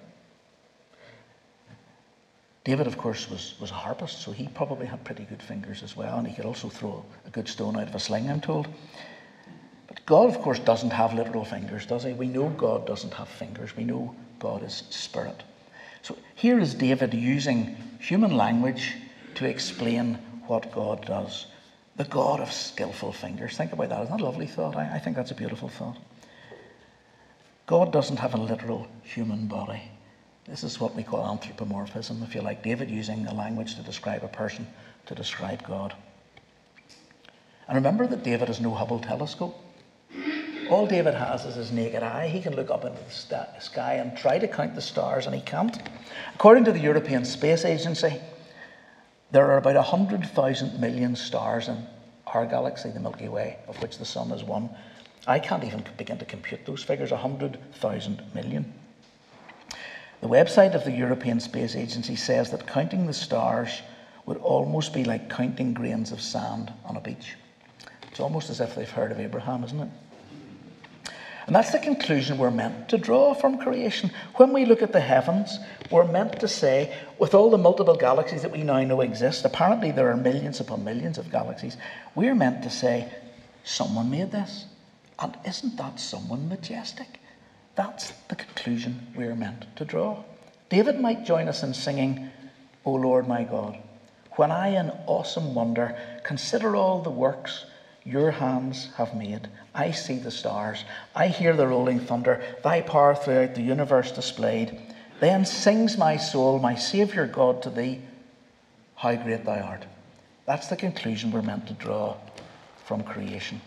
David, 2.64 2.86
of 2.86 2.96
course, 2.96 3.28
was, 3.28 3.54
was 3.60 3.70
a 3.72 3.74
harpist, 3.74 4.22
so 4.22 4.30
he 4.30 4.46
probably 4.48 4.86
had 4.86 5.02
pretty 5.04 5.24
good 5.24 5.42
fingers 5.42 5.82
as 5.82 5.96
well, 5.96 6.18
and 6.18 6.28
he 6.28 6.34
could 6.34 6.44
also 6.44 6.68
throw 6.68 7.04
a 7.26 7.30
good 7.30 7.48
stone 7.48 7.76
out 7.76 7.88
of 7.88 7.94
a 7.94 7.98
sling, 7.98 8.30
I'm 8.30 8.40
told. 8.40 8.68
But 9.88 10.04
God, 10.06 10.28
of 10.28 10.40
course, 10.40 10.60
doesn't 10.60 10.92
have 10.92 11.12
literal 11.12 11.44
fingers, 11.44 11.86
does 11.86 12.04
he? 12.04 12.12
We 12.12 12.28
know 12.28 12.48
God 12.50 12.86
doesn't 12.86 13.14
have 13.14 13.28
fingers. 13.28 13.76
We 13.76 13.84
know 13.84 14.14
God 14.38 14.62
is 14.62 14.84
spirit. 14.90 15.42
So 16.02 16.16
here 16.36 16.58
is 16.58 16.74
David 16.74 17.14
using 17.14 17.76
human 17.98 18.36
language 18.36 18.94
to 19.34 19.44
explain 19.44 20.14
what 20.46 20.72
God 20.72 21.04
does. 21.04 21.46
The 21.96 22.04
God 22.04 22.40
of 22.40 22.52
skillful 22.52 23.12
fingers. 23.12 23.56
Think 23.56 23.72
about 23.72 23.88
that. 23.88 24.02
Isn't 24.02 24.16
that 24.16 24.22
a 24.22 24.24
lovely 24.24 24.46
thought? 24.46 24.76
I, 24.76 24.94
I 24.94 24.98
think 24.98 25.16
that's 25.16 25.30
a 25.30 25.34
beautiful 25.36 25.68
thought. 25.68 25.98
God 27.66 27.92
doesn't 27.92 28.18
have 28.18 28.34
a 28.34 28.38
literal 28.38 28.86
human 29.02 29.46
body. 29.46 29.82
This 30.46 30.64
is 30.64 30.80
what 30.80 30.94
we 30.96 31.04
call 31.04 31.30
anthropomorphism, 31.30 32.22
if 32.22 32.34
you 32.34 32.40
like. 32.40 32.62
David 32.62 32.90
using 32.90 33.26
a 33.26 33.34
language 33.34 33.76
to 33.76 33.82
describe 33.82 34.24
a 34.24 34.28
person, 34.28 34.66
to 35.06 35.14
describe 35.14 35.66
God. 35.66 35.94
And 37.68 37.76
remember 37.76 38.06
that 38.08 38.24
David 38.24 38.48
has 38.48 38.60
no 38.60 38.74
Hubble 38.74 38.98
telescope. 38.98 39.56
All 40.68 40.86
David 40.86 41.14
has 41.14 41.44
is 41.44 41.54
his 41.54 41.70
naked 41.70 42.02
eye. 42.02 42.28
He 42.28 42.40
can 42.40 42.56
look 42.56 42.70
up 42.70 42.84
into 42.84 43.00
the 43.28 43.60
sky 43.60 43.94
and 43.94 44.16
try 44.16 44.38
to 44.38 44.48
count 44.48 44.74
the 44.74 44.82
stars, 44.82 45.26
and 45.26 45.34
he 45.34 45.40
can't. 45.40 45.78
According 46.34 46.64
to 46.64 46.72
the 46.72 46.80
European 46.80 47.24
Space 47.24 47.64
Agency, 47.64 48.20
there 49.30 49.50
are 49.50 49.58
about 49.58 49.76
100,000 49.76 50.80
million 50.80 51.14
stars 51.14 51.68
in 51.68 51.86
our 52.26 52.46
galaxy, 52.46 52.90
the 52.90 53.00
Milky 53.00 53.28
Way, 53.28 53.58
of 53.68 53.80
which 53.80 53.98
the 53.98 54.04
Sun 54.04 54.32
is 54.32 54.42
one. 54.42 54.70
I 55.26 55.38
can't 55.38 55.62
even 55.62 55.84
begin 55.96 56.18
to 56.18 56.24
compute 56.24 56.66
those 56.66 56.82
figures 56.82 57.12
100,000 57.12 58.22
million. 58.34 58.72
The 60.22 60.28
website 60.28 60.76
of 60.76 60.84
the 60.84 60.92
European 60.92 61.40
Space 61.40 61.74
Agency 61.74 62.14
says 62.14 62.52
that 62.52 62.64
counting 62.64 63.08
the 63.08 63.12
stars 63.12 63.82
would 64.24 64.36
almost 64.36 64.94
be 64.94 65.02
like 65.02 65.28
counting 65.28 65.74
grains 65.74 66.12
of 66.12 66.22
sand 66.22 66.72
on 66.84 66.96
a 66.96 67.00
beach. 67.00 67.34
It's 68.08 68.20
almost 68.20 68.48
as 68.48 68.60
if 68.60 68.76
they've 68.76 68.88
heard 68.88 69.10
of 69.10 69.18
Abraham, 69.18 69.64
isn't 69.64 69.80
it? 69.80 69.88
And 71.48 71.56
that's 71.56 71.72
the 71.72 71.80
conclusion 71.80 72.38
we're 72.38 72.52
meant 72.52 72.88
to 72.90 72.98
draw 72.98 73.34
from 73.34 73.58
creation. 73.58 74.12
When 74.36 74.52
we 74.52 74.64
look 74.64 74.80
at 74.80 74.92
the 74.92 75.00
heavens, 75.00 75.58
we're 75.90 76.06
meant 76.06 76.38
to 76.38 76.46
say, 76.46 76.96
with 77.18 77.34
all 77.34 77.50
the 77.50 77.58
multiple 77.58 77.96
galaxies 77.96 78.42
that 78.42 78.52
we 78.52 78.62
now 78.62 78.80
know 78.84 79.00
exist, 79.00 79.44
apparently 79.44 79.90
there 79.90 80.08
are 80.08 80.16
millions 80.16 80.60
upon 80.60 80.84
millions 80.84 81.18
of 81.18 81.32
galaxies, 81.32 81.76
we're 82.14 82.36
meant 82.36 82.62
to 82.62 82.70
say, 82.70 83.12
someone 83.64 84.08
made 84.08 84.30
this. 84.30 84.66
And 85.18 85.36
isn't 85.44 85.76
that 85.78 85.98
someone 85.98 86.48
majestic? 86.48 87.18
That's 87.74 88.10
the 88.28 88.36
conclusion 88.36 89.06
we're 89.16 89.34
meant 89.34 89.64
to 89.76 89.84
draw. 89.84 90.24
David 90.68 91.00
might 91.00 91.24
join 91.24 91.48
us 91.48 91.62
in 91.62 91.74
singing, 91.74 92.30
O 92.84 92.92
Lord 92.92 93.26
my 93.26 93.44
God, 93.44 93.78
when 94.32 94.50
I 94.50 94.68
in 94.68 94.90
awesome 95.06 95.54
wonder 95.54 95.96
consider 96.24 96.76
all 96.76 97.00
the 97.00 97.10
works 97.10 97.66
your 98.04 98.30
hands 98.30 98.88
have 98.96 99.14
made. 99.14 99.48
I 99.74 99.90
see 99.92 100.18
the 100.18 100.30
stars. 100.30 100.84
I 101.14 101.28
hear 101.28 101.54
the 101.54 101.66
rolling 101.66 102.00
thunder, 102.00 102.42
thy 102.62 102.82
power 102.82 103.14
throughout 103.14 103.54
the 103.54 103.62
universe 103.62 104.10
displayed. 104.10 104.78
Then 105.20 105.44
sings 105.44 105.96
my 105.96 106.16
soul, 106.16 106.58
my 106.58 106.74
Saviour 106.74 107.26
God, 107.26 107.62
to 107.62 107.70
thee, 107.70 108.00
how 108.96 109.14
great 109.14 109.44
thou 109.44 109.60
art. 109.60 109.84
That's 110.46 110.66
the 110.66 110.76
conclusion 110.76 111.30
we're 111.30 111.42
meant 111.42 111.68
to 111.68 111.74
draw 111.74 112.16
from 112.84 113.04
creation. 113.04 113.60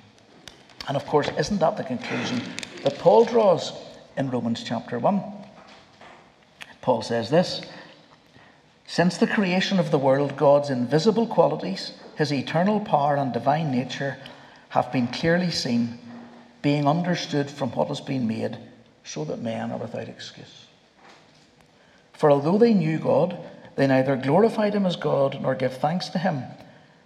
And 0.88 0.98
of 0.98 1.06
course, 1.06 1.30
isn't 1.40 1.60
that 1.60 1.78
the 1.78 1.84
conclusion 1.84 2.42
that 2.84 3.00
Paul 3.00 3.26
draws 3.26 3.72
in 4.18 4.30
Romans 4.30 4.64
chapter 4.64 5.00
1? 5.00 5.22
Paul 6.82 7.02
says 7.02 7.30
this 7.30 7.62
Since 8.88 9.18
the 9.18 9.28
creation 9.28 9.80
of 9.80 9.92
the 9.92 9.98
world, 9.98 10.38
God's 10.38 10.70
invisible 10.70 11.28
qualities, 11.28 11.94
his 12.18 12.32
eternal 12.32 12.80
power 12.80 13.16
and 13.16 13.34
divine 13.34 13.72
nature 13.72 14.18
have 14.70 14.92
been 14.92 15.08
clearly 15.08 15.52
seen, 15.52 16.00
being 16.62 16.88
understood 16.88 17.50
from 17.50 17.72
what 17.72 17.88
has 17.90 18.02
been 18.02 18.28
made, 18.28 18.58
so 19.04 19.24
that 19.26 19.42
men 19.42 19.72
are 19.72 19.78
without 19.78 20.08
excuse. 20.08 20.68
For 22.14 22.32
although 22.32 22.58
they 22.58 22.74
knew 22.74 22.98
God, 22.98 23.38
They 23.76 23.88
neither 23.88 24.16
glorified 24.16 24.74
him 24.74 24.86
as 24.86 24.96
God 24.96 25.42
nor 25.42 25.54
gave 25.54 25.74
thanks 25.74 26.08
to 26.10 26.18
him, 26.18 26.44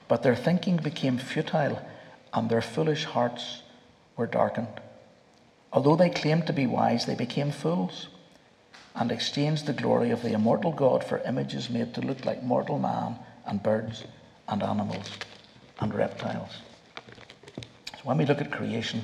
but 0.07 0.23
their 0.23 0.35
thinking 0.35 0.77
became 0.77 1.17
futile 1.17 1.81
and 2.33 2.49
their 2.49 2.61
foolish 2.61 3.05
hearts 3.05 3.63
were 4.15 4.27
darkened. 4.27 4.79
Although 5.71 5.95
they 5.95 6.09
claimed 6.09 6.47
to 6.47 6.53
be 6.53 6.65
wise, 6.65 7.05
they 7.05 7.15
became 7.15 7.51
fools 7.51 8.07
and 8.95 9.11
exchanged 9.11 9.65
the 9.65 9.73
glory 9.73 10.09
of 10.09 10.23
the 10.23 10.33
immortal 10.33 10.71
God 10.71 11.03
for 11.03 11.19
images 11.19 11.69
made 11.69 11.93
to 11.93 12.01
look 12.01 12.25
like 12.25 12.43
mortal 12.43 12.79
man 12.79 13.17
and 13.45 13.61
birds 13.61 14.03
and 14.47 14.63
animals 14.63 15.09
and 15.79 15.93
reptiles. 15.93 16.61
So 17.55 17.99
when 18.03 18.17
we 18.17 18.25
look 18.25 18.41
at 18.41 18.51
creation, 18.51 19.03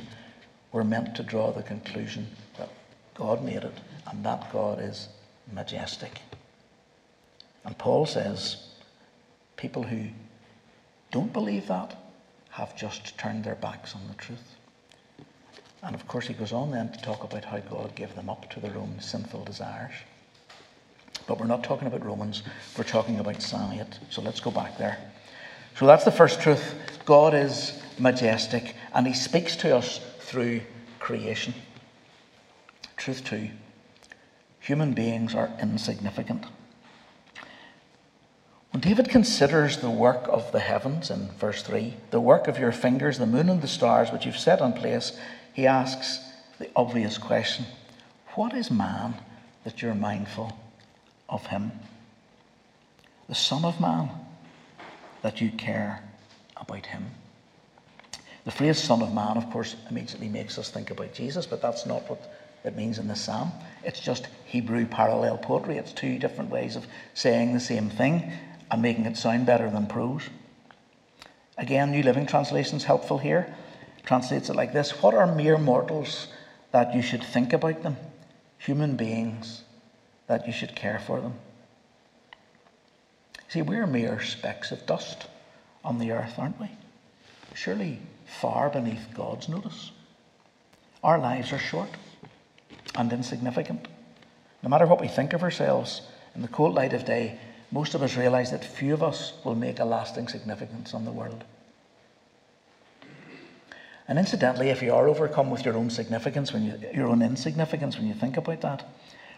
we're 0.72 0.84
meant 0.84 1.16
to 1.16 1.24
draw 1.24 1.52
the 1.52 1.64
conclusion 1.64 2.28
that 2.58 2.70
God 3.14 3.44
made 3.44 3.64
it 3.64 3.78
and 4.08 4.26
that 4.26 4.52
God 4.52 4.82
is 4.82 5.08
majestic. 5.52 6.22
And 7.64 7.78
Paul 7.78 8.06
says 8.06 8.58
people 9.56 9.84
who 9.84 10.08
don't 11.12 11.32
believe 11.32 11.68
that 11.68 11.96
have 12.50 12.76
just 12.76 13.18
turned 13.18 13.44
their 13.44 13.56
backs 13.56 13.96
on 13.96 14.02
the 14.08 14.16
truth. 14.16 14.56
And 15.86 15.94
of 15.94 16.08
course, 16.08 16.26
he 16.26 16.34
goes 16.34 16.52
on 16.52 16.72
then 16.72 16.92
to 16.92 17.02
talk 17.02 17.24
about 17.24 17.46
how 17.46 17.60
God 17.60 17.94
gave 17.96 18.16
them 18.16 18.28
up 18.28 18.50
to 18.52 18.60
their 18.60 18.76
own 18.76 18.96
sinful 19.00 19.46
desires. 19.46 19.94
But 21.28 21.40
we're 21.40 21.46
not 21.46 21.64
talking 21.64 21.88
about 21.88 22.04
Romans, 22.04 22.42
we're 22.76 22.84
talking 22.84 23.20
about 23.20 23.42
Psalm 23.42 23.72
8. 23.72 24.00
So 24.10 24.24
let's 24.24 24.40
go 24.40 24.50
back 24.50 24.80
there. 24.80 24.98
So 25.78 25.86
that's 25.86 26.04
the 26.04 26.12
first 26.12 26.42
truth. 26.42 26.74
God 27.06 27.36
is 27.36 27.80
majestic, 28.00 28.76
and 28.94 29.06
he 29.06 29.14
speaks 29.14 29.56
to 29.58 29.76
us 29.76 30.00
through 30.20 30.62
creation. 31.00 31.54
Truth 32.98 33.24
two 33.24 33.50
human 34.60 34.94
beings 34.94 35.36
are 35.36 35.52
insignificant. 35.62 36.44
When 38.72 38.82
David 38.82 39.10
considers 39.10 39.78
the 39.78 39.92
work 39.92 40.28
of 40.28 40.52
the 40.52 40.60
heavens 40.60 41.12
in 41.12 41.30
verse 41.38 41.62
3, 41.62 41.94
the 42.10 42.20
work 42.20 42.48
of 42.48 42.58
your 42.58 42.72
fingers, 42.72 43.20
the 43.20 43.28
moon 43.28 43.48
and 43.48 43.62
the 43.62 43.68
stars 43.68 44.12
which 44.12 44.26
you've 44.26 44.40
set 44.40 44.62
in 44.62 44.74
place, 44.74 45.16
he 45.56 45.66
asks 45.66 46.20
the 46.60 46.70
obvious 46.76 47.18
question 47.18 47.66
What 48.36 48.54
is 48.54 48.70
man 48.70 49.16
that 49.64 49.82
you're 49.82 49.96
mindful 49.96 50.56
of 51.30 51.48
him? 51.48 51.72
The 53.28 53.36
Son 53.36 53.66
of 53.66 53.80
Man 53.80 54.10
that 55.24 55.42
you 55.42 55.50
care 55.50 56.04
about 56.58 56.86
him. 56.86 57.06
The 58.44 58.52
phrase 58.52 58.78
Son 58.84 59.02
of 59.02 59.14
Man, 59.14 59.38
of 59.38 59.50
course, 59.50 59.76
immediately 59.90 60.28
makes 60.28 60.60
us 60.60 60.70
think 60.70 60.92
about 60.92 61.14
Jesus, 61.14 61.48
but 61.48 61.62
that's 61.62 61.86
not 61.86 62.08
what 62.10 62.32
it 62.66 62.76
means 62.76 63.00
in 63.00 63.08
the 63.08 63.16
psalm. 63.16 63.52
It's 63.84 64.00
just 64.00 64.28
Hebrew 64.46 64.86
parallel 64.86 65.38
poetry. 65.38 65.78
It's 65.78 65.94
two 65.94 66.20
different 66.20 66.52
ways 66.52 66.76
of 66.76 66.86
saying 67.14 67.54
the 67.54 67.60
same 67.60 67.90
thing 67.90 68.32
and 68.70 68.82
making 68.82 69.06
it 69.06 69.18
sound 69.18 69.46
better 69.46 69.70
than 69.70 69.88
prose. 69.88 70.24
Again, 71.58 71.92
New 71.92 72.04
Living 72.04 72.26
Translation 72.26 72.76
is 72.78 72.84
helpful 72.84 73.18
here. 73.18 73.56
Translates 74.06 74.50
it 74.50 74.56
like 74.56 74.72
this 74.72 75.02
What 75.02 75.14
are 75.14 75.28
mere 75.28 75.58
mortals 75.58 76.28
that 76.72 76.94
you 76.94 77.02
should 77.02 77.24
think 77.24 77.54
about 77.54 77.84
them? 77.84 77.98
Human 78.60 78.96
beings 78.96 79.64
that 80.28 80.48
you 80.48 80.54
should 80.54 80.76
care 80.76 81.00
for 81.00 81.22
them. 81.22 81.34
See, 83.48 83.62
we're 83.62 83.88
mere 83.88 84.22
specks 84.22 84.72
of 84.72 84.86
dust 84.86 85.28
on 85.84 86.00
the 86.00 86.12
earth, 86.12 86.38
aren't 86.38 86.60
we? 86.60 86.70
Surely 87.54 88.00
far 88.26 88.70
beneath 88.70 89.14
God's 89.14 89.48
notice. 89.48 89.92
Our 91.04 91.20
lives 91.20 91.54
are 91.54 91.60
short 91.60 91.90
and 92.96 93.14
insignificant. 93.14 93.88
No 94.64 94.70
matter 94.70 94.88
what 94.88 95.00
we 95.00 95.08
think 95.08 95.34
of 95.34 95.44
ourselves, 95.44 96.02
in 96.34 96.42
the 96.42 96.48
cold 96.48 96.74
light 96.74 96.94
of 96.94 97.06
day, 97.06 97.40
most 97.72 97.94
of 97.94 98.02
us 98.02 98.18
realize 98.18 98.52
that 98.52 98.66
few 98.66 98.94
of 98.94 99.04
us 99.04 99.34
will 99.44 99.56
make 99.56 99.80
a 99.80 99.86
lasting 99.86 100.28
significance 100.28 100.94
on 100.94 101.06
the 101.06 101.12
world. 101.12 101.44
And 104.08 104.20
incidentally, 104.20 104.70
if 104.70 104.82
you 104.82 104.94
are 104.94 105.08
overcome 105.08 105.50
with 105.50 105.66
your 105.66 105.76
own 105.76 105.90
significance, 105.90 106.54
when 106.54 106.64
you, 106.64 106.80
your 106.94 107.08
own 107.08 107.22
insignificance, 107.22 107.98
when 107.98 108.08
you 108.08 108.14
think 108.14 108.38
about 108.38 108.62
that, 108.62 108.88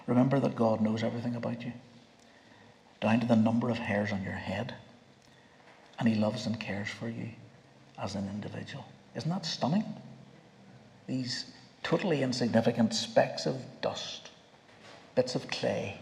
remember 0.08 0.40
that 0.40 0.56
God 0.56 0.82
knows 0.82 1.04
everything 1.04 1.36
about 1.36 1.64
you, 1.64 1.72
down 3.00 3.22
to 3.22 3.28
the 3.28 3.36
number 3.36 3.70
of 3.70 3.78
hairs 3.78 4.12
on 4.12 4.24
your 4.24 4.34
head, 4.34 4.76
and 6.00 6.08
He 6.08 6.16
loves 6.16 6.46
and 6.46 6.60
cares 6.60 6.90
for 6.90 7.08
you 7.08 7.30
as 7.98 8.16
an 8.16 8.28
individual. 8.28 8.86
Isn't 9.16 9.30
that 9.30 9.46
stunning? 9.46 9.86
These 11.08 11.46
totally 11.82 12.22
insignificant 12.22 12.94
specks 12.94 13.46
of 13.46 13.56
dust, 13.82 14.32
bits 15.16 15.34
of 15.36 15.48
clay, 15.48 16.02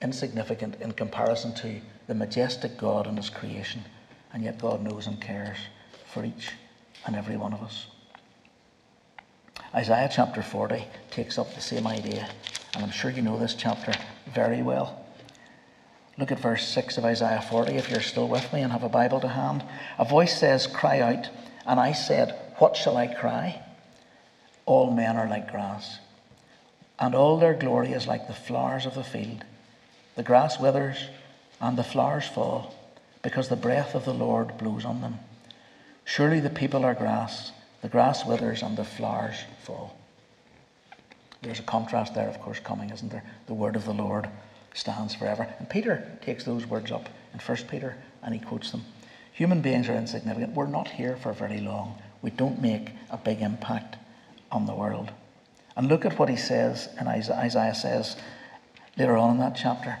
insignificant 0.00 0.76
in 0.80 0.92
comparison 0.92 1.52
to 1.56 1.80
the 2.06 2.14
majestic 2.14 2.78
God 2.78 3.08
and 3.08 3.16
His 3.16 3.30
creation, 3.30 3.82
and 4.32 4.44
yet 4.44 4.60
God 4.60 4.80
knows 4.80 5.08
and 5.08 5.20
cares 5.20 5.58
for 6.06 6.24
each 6.24 6.50
and 7.06 7.16
every 7.16 7.36
one 7.36 7.52
of 7.52 7.62
us. 7.62 7.86
Isaiah 9.74 10.10
chapter 10.12 10.42
40 10.42 10.84
takes 11.10 11.38
up 11.38 11.54
the 11.54 11.60
same 11.60 11.86
idea, 11.86 12.28
and 12.74 12.82
I'm 12.82 12.90
sure 12.90 13.10
you 13.10 13.22
know 13.22 13.38
this 13.38 13.54
chapter 13.54 13.92
very 14.34 14.62
well. 14.62 15.04
Look 16.18 16.32
at 16.32 16.40
verse 16.40 16.66
6 16.68 16.98
of 16.98 17.04
Isaiah 17.04 17.44
40 17.48 17.72
if 17.76 17.90
you're 17.90 18.00
still 18.00 18.28
with 18.28 18.52
me 18.52 18.62
and 18.62 18.72
have 18.72 18.82
a 18.82 18.88
Bible 18.88 19.20
to 19.20 19.28
hand. 19.28 19.62
A 19.98 20.04
voice 20.04 20.38
says, 20.38 20.66
Cry 20.66 21.00
out. 21.00 21.28
And 21.64 21.78
I 21.78 21.92
said, 21.92 22.34
What 22.56 22.76
shall 22.76 22.96
I 22.96 23.06
cry? 23.06 23.62
All 24.66 24.90
men 24.90 25.16
are 25.16 25.28
like 25.28 25.50
grass, 25.50 25.98
and 26.98 27.14
all 27.14 27.38
their 27.38 27.54
glory 27.54 27.92
is 27.92 28.06
like 28.06 28.26
the 28.26 28.34
flowers 28.34 28.84
of 28.84 28.94
the 28.94 29.04
field. 29.04 29.44
The 30.16 30.22
grass 30.22 30.58
withers, 30.58 31.08
and 31.60 31.78
the 31.78 31.84
flowers 31.84 32.26
fall, 32.26 32.74
because 33.22 33.48
the 33.48 33.56
breath 33.56 33.94
of 33.94 34.04
the 34.04 34.14
Lord 34.14 34.58
blows 34.58 34.84
on 34.84 35.00
them. 35.00 35.18
Surely 36.08 36.40
the 36.40 36.48
people 36.48 36.86
are 36.86 36.94
grass, 36.94 37.52
the 37.82 37.88
grass 37.88 38.24
withers, 38.24 38.62
and 38.62 38.78
the 38.78 38.82
flowers 38.82 39.36
fall. 39.62 39.94
There's 41.42 41.60
a 41.60 41.64
contrast 41.64 42.14
there, 42.14 42.30
of 42.30 42.40
course, 42.40 42.58
coming, 42.60 42.88
isn't 42.88 43.10
there? 43.10 43.24
The 43.46 43.52
word 43.52 43.76
of 43.76 43.84
the 43.84 43.92
Lord 43.92 44.26
stands 44.72 45.14
forever. 45.14 45.46
And 45.58 45.68
Peter 45.68 46.18
takes 46.22 46.44
those 46.44 46.64
words 46.64 46.90
up 46.90 47.10
in 47.34 47.38
1 47.38 47.58
Peter 47.68 47.94
and 48.22 48.32
he 48.32 48.40
quotes 48.40 48.70
them. 48.70 48.86
Human 49.34 49.60
beings 49.60 49.86
are 49.90 49.96
insignificant. 49.96 50.54
We're 50.54 50.66
not 50.66 50.88
here 50.88 51.14
for 51.14 51.34
very 51.34 51.60
long. 51.60 52.00
We 52.22 52.30
don't 52.30 52.62
make 52.62 52.88
a 53.10 53.18
big 53.18 53.42
impact 53.42 53.98
on 54.50 54.64
the 54.64 54.74
world. 54.74 55.10
And 55.76 55.88
look 55.88 56.06
at 56.06 56.18
what 56.18 56.30
he 56.30 56.36
says, 56.36 56.88
and 56.98 57.06
Isaiah 57.06 57.74
says 57.74 58.16
later 58.96 59.18
on 59.18 59.32
in 59.32 59.38
that 59.40 59.56
chapter 59.56 59.98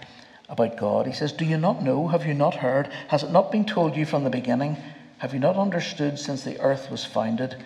about 0.48 0.78
God. 0.78 1.06
He 1.06 1.12
says, 1.12 1.32
Do 1.32 1.44
you 1.44 1.58
not 1.58 1.82
know? 1.82 2.08
Have 2.08 2.24
you 2.24 2.32
not 2.32 2.54
heard? 2.54 2.86
Has 3.08 3.22
it 3.22 3.30
not 3.30 3.52
been 3.52 3.66
told 3.66 3.94
you 3.94 4.06
from 4.06 4.24
the 4.24 4.30
beginning? 4.30 4.78
Have 5.18 5.34
you 5.34 5.40
not 5.40 5.56
understood 5.56 6.16
since 6.16 6.44
the 6.44 6.60
earth 6.60 6.92
was 6.92 7.04
founded? 7.04 7.56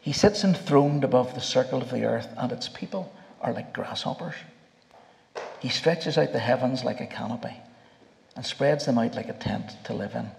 He 0.00 0.12
sits 0.12 0.42
enthroned 0.44 1.04
above 1.04 1.34
the 1.34 1.42
circle 1.42 1.82
of 1.82 1.90
the 1.90 2.04
earth, 2.04 2.28
and 2.38 2.50
its 2.50 2.68
people 2.68 3.12
are 3.42 3.52
like 3.52 3.74
grasshoppers. 3.74 4.34
He 5.60 5.68
stretches 5.68 6.16
out 6.16 6.32
the 6.32 6.38
heavens 6.38 6.84
like 6.84 7.02
a 7.02 7.06
canopy 7.06 7.54
and 8.34 8.46
spreads 8.46 8.86
them 8.86 8.96
out 8.96 9.14
like 9.14 9.28
a 9.28 9.34
tent 9.34 9.76
to 9.84 9.92
live 9.92 10.14
in. 10.14 10.30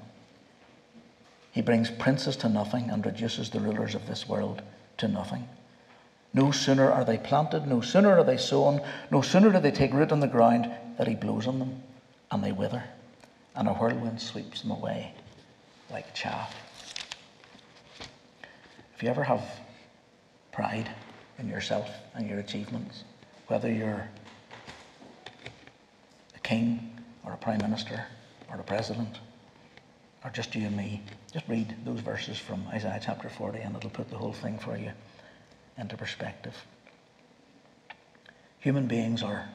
He 1.51 1.61
brings 1.61 1.91
princes 1.91 2.35
to 2.37 2.49
nothing 2.49 2.89
and 2.89 3.05
reduces 3.05 3.51
the 3.51 3.59
rulers 3.59 3.93
of 3.93 4.07
this 4.07 4.27
world 4.27 4.63
to 4.97 5.07
nothing. 5.07 5.47
No 6.33 6.51
sooner 6.51 6.91
are 6.91 7.05
they 7.05 7.17
planted, 7.19 7.67
no 7.67 7.81
sooner 7.81 8.17
are 8.17 8.23
they 8.23 8.37
sown, 8.37 8.81
no 9.11 9.21
sooner 9.21 9.51
do 9.51 9.59
they 9.59 9.71
take 9.71 9.93
root 9.93 10.11
on 10.11 10.21
the 10.21 10.27
ground 10.27 10.71
that 10.97 11.07
he 11.07 11.15
blows 11.15 11.45
on 11.45 11.59
them 11.59 11.83
and 12.31 12.43
they 12.43 12.51
wither, 12.51 12.83
and 13.55 13.67
a 13.67 13.73
whirlwind 13.73 14.21
sweeps 14.21 14.61
them 14.61 14.71
away 14.71 15.13
like 15.91 16.13
chaff. 16.13 16.53
If 18.95 19.03
you 19.03 19.09
ever 19.09 19.23
have 19.23 19.43
pride 20.51 20.89
in 21.37 21.47
yourself 21.47 21.89
and 22.15 22.27
your 22.27 22.39
achievements, 22.39 23.03
whether 23.47 23.71
you're 23.71 24.09
a 26.35 26.39
king 26.39 26.99
or 27.23 27.33
a 27.33 27.37
prime 27.37 27.59
minister 27.59 28.05
or 28.49 28.59
a 28.59 28.63
president 28.63 29.19
or 30.23 30.31
just 30.31 30.55
you 30.55 30.65
and 30.65 30.75
me, 30.75 31.03
just 31.31 31.47
read 31.47 31.75
those 31.85 31.99
verses 31.99 32.37
from 32.37 32.65
Isaiah 32.69 32.99
chapter 33.03 33.29
40 33.29 33.59
and 33.59 33.75
it'll 33.75 33.89
put 33.89 34.09
the 34.09 34.17
whole 34.17 34.33
thing 34.33 34.57
for 34.57 34.75
you 34.77 34.91
into 35.77 35.95
perspective. 35.95 36.55
Human 38.59 38.87
beings 38.87 39.21
are 39.21 39.47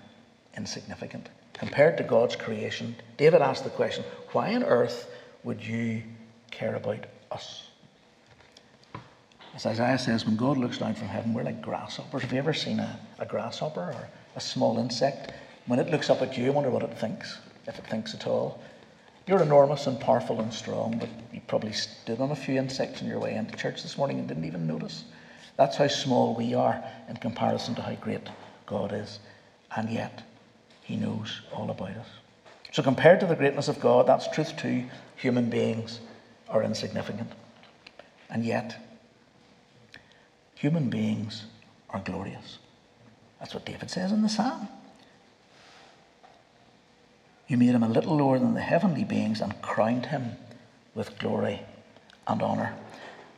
insignificant. 0.57 1.29
Compared 1.55 1.97
to 1.99 2.05
God's 2.05 2.37
creation, 2.37 2.95
David 3.17 3.43
asked 3.43 3.65
the 3.65 3.71
question, 3.71 4.05
why 4.31 4.55
on 4.55 4.63
earth 4.63 5.11
would 5.45 5.65
you 5.65 6.03
care 6.53 6.77
about 6.77 7.07
us? 7.33 7.65
As 9.55 9.67
Isaiah 9.67 9.99
says, 9.99 10.25
when 10.25 10.37
God 10.37 10.57
looks 10.57 10.79
down 10.79 10.95
from 10.95 11.09
heaven, 11.09 11.35
we're 11.35 11.43
like 11.43 11.61
grasshoppers. 11.61 12.23
Have 12.23 12.33
you 12.33 12.39
ever 12.39 12.55
seen 12.55 12.79
a, 12.79 12.99
a 13.19 13.27
grasshopper 13.27 13.81
or 13.81 14.09
a 14.37 14.41
small 14.41 14.79
insect? 14.79 15.33
When 15.67 15.79
it 15.79 15.91
looks 15.91 16.09
up 16.09 16.23
at 16.23 16.39
you, 16.39 16.47
I 16.47 16.51
wonder 16.51 16.71
what 16.71 16.83
it 16.83 16.97
thinks, 16.97 17.39
if 17.67 17.79
it 17.79 17.87
thinks 17.87 18.15
at 18.15 18.27
all. 18.27 18.63
You're 19.27 19.43
enormous 19.43 19.87
and 19.87 20.01
powerful 20.01 20.41
and 20.41 20.53
strong, 20.53 20.99
but 20.99 21.09
you 21.33 21.41
probably 21.47 21.73
stood 21.73 22.21
on 22.21 22.31
a 22.31 22.37
few 22.37 22.59
insects 22.59 23.03
on 23.03 23.09
your 23.09 23.21
way 23.21 23.35
into 23.35 23.57
church 23.57 23.83
this 23.83 23.99
morning 23.99 24.19
and 24.19 24.27
didn't 24.27 24.45
even 24.45 24.67
notice. 24.67 25.05
That's 25.57 25.77
how 25.77 25.87
small 25.87 26.35
we 26.35 26.55
are 26.55 26.83
in 27.09 27.17
comparison 27.17 27.75
to 27.75 27.83
how 27.83 27.95
great 27.97 28.29
God 28.67 28.93
is. 28.93 29.21
And 29.77 29.91
yet, 29.91 30.23
He 30.83 30.97
knows 30.97 31.43
all 31.53 31.71
about 31.71 31.91
us. 31.91 32.09
So, 32.73 32.83
compared 32.83 33.21
to 33.21 33.27
the 33.27 33.37
greatness 33.37 33.69
of 33.69 33.81
God, 33.81 34.07
that's 34.07 34.29
truth 34.29 34.57
two 34.57 34.85
Human 35.17 35.51
beings 35.51 36.01
are 36.53 36.63
insignificant. 36.63 37.33
And 38.31 38.45
yet, 38.45 38.77
human 40.55 40.89
beings 40.89 41.47
are 41.91 42.01
glorious. 42.01 42.59
That's 43.41 43.55
what 43.55 43.67
David 43.67 43.91
says 43.91 44.13
in 44.13 44.23
the 44.23 44.29
psalm. 44.29 44.69
You 47.49 47.57
made 47.57 47.75
him 47.75 47.83
a 47.83 47.89
little 47.89 48.17
lower 48.17 48.39
than 48.39 48.55
the 48.55 48.61
heavenly 48.61 49.05
beings 49.05 49.41
and 49.41 49.61
crowned 49.61 50.07
him 50.07 50.37
with 50.95 51.19
glory 51.19 51.63
and 52.27 52.41
honour. 52.41 52.75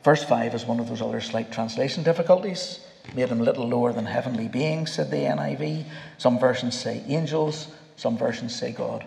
Verse 0.03 0.23
5 0.23 0.53
is 0.53 0.65
one 0.65 0.79
of 0.79 0.87
those 0.87 1.01
other 1.01 1.19
slight 1.19 1.51
translation 1.51 2.03
difficulties. 2.03 2.79
Made 3.15 3.29
him 3.29 3.41
a 3.41 3.43
little 3.43 3.67
lower 3.67 3.91
than 3.91 4.05
heavenly 4.05 4.47
beings, 4.47 4.91
said 4.93 5.09
the 5.09 5.17
NIV. 5.17 5.85
Some 6.17 6.37
versions 6.37 6.79
say 6.79 7.03
angels, 7.07 7.67
some 7.95 8.17
versions 8.17 8.55
say 8.55 8.71
God. 8.71 9.05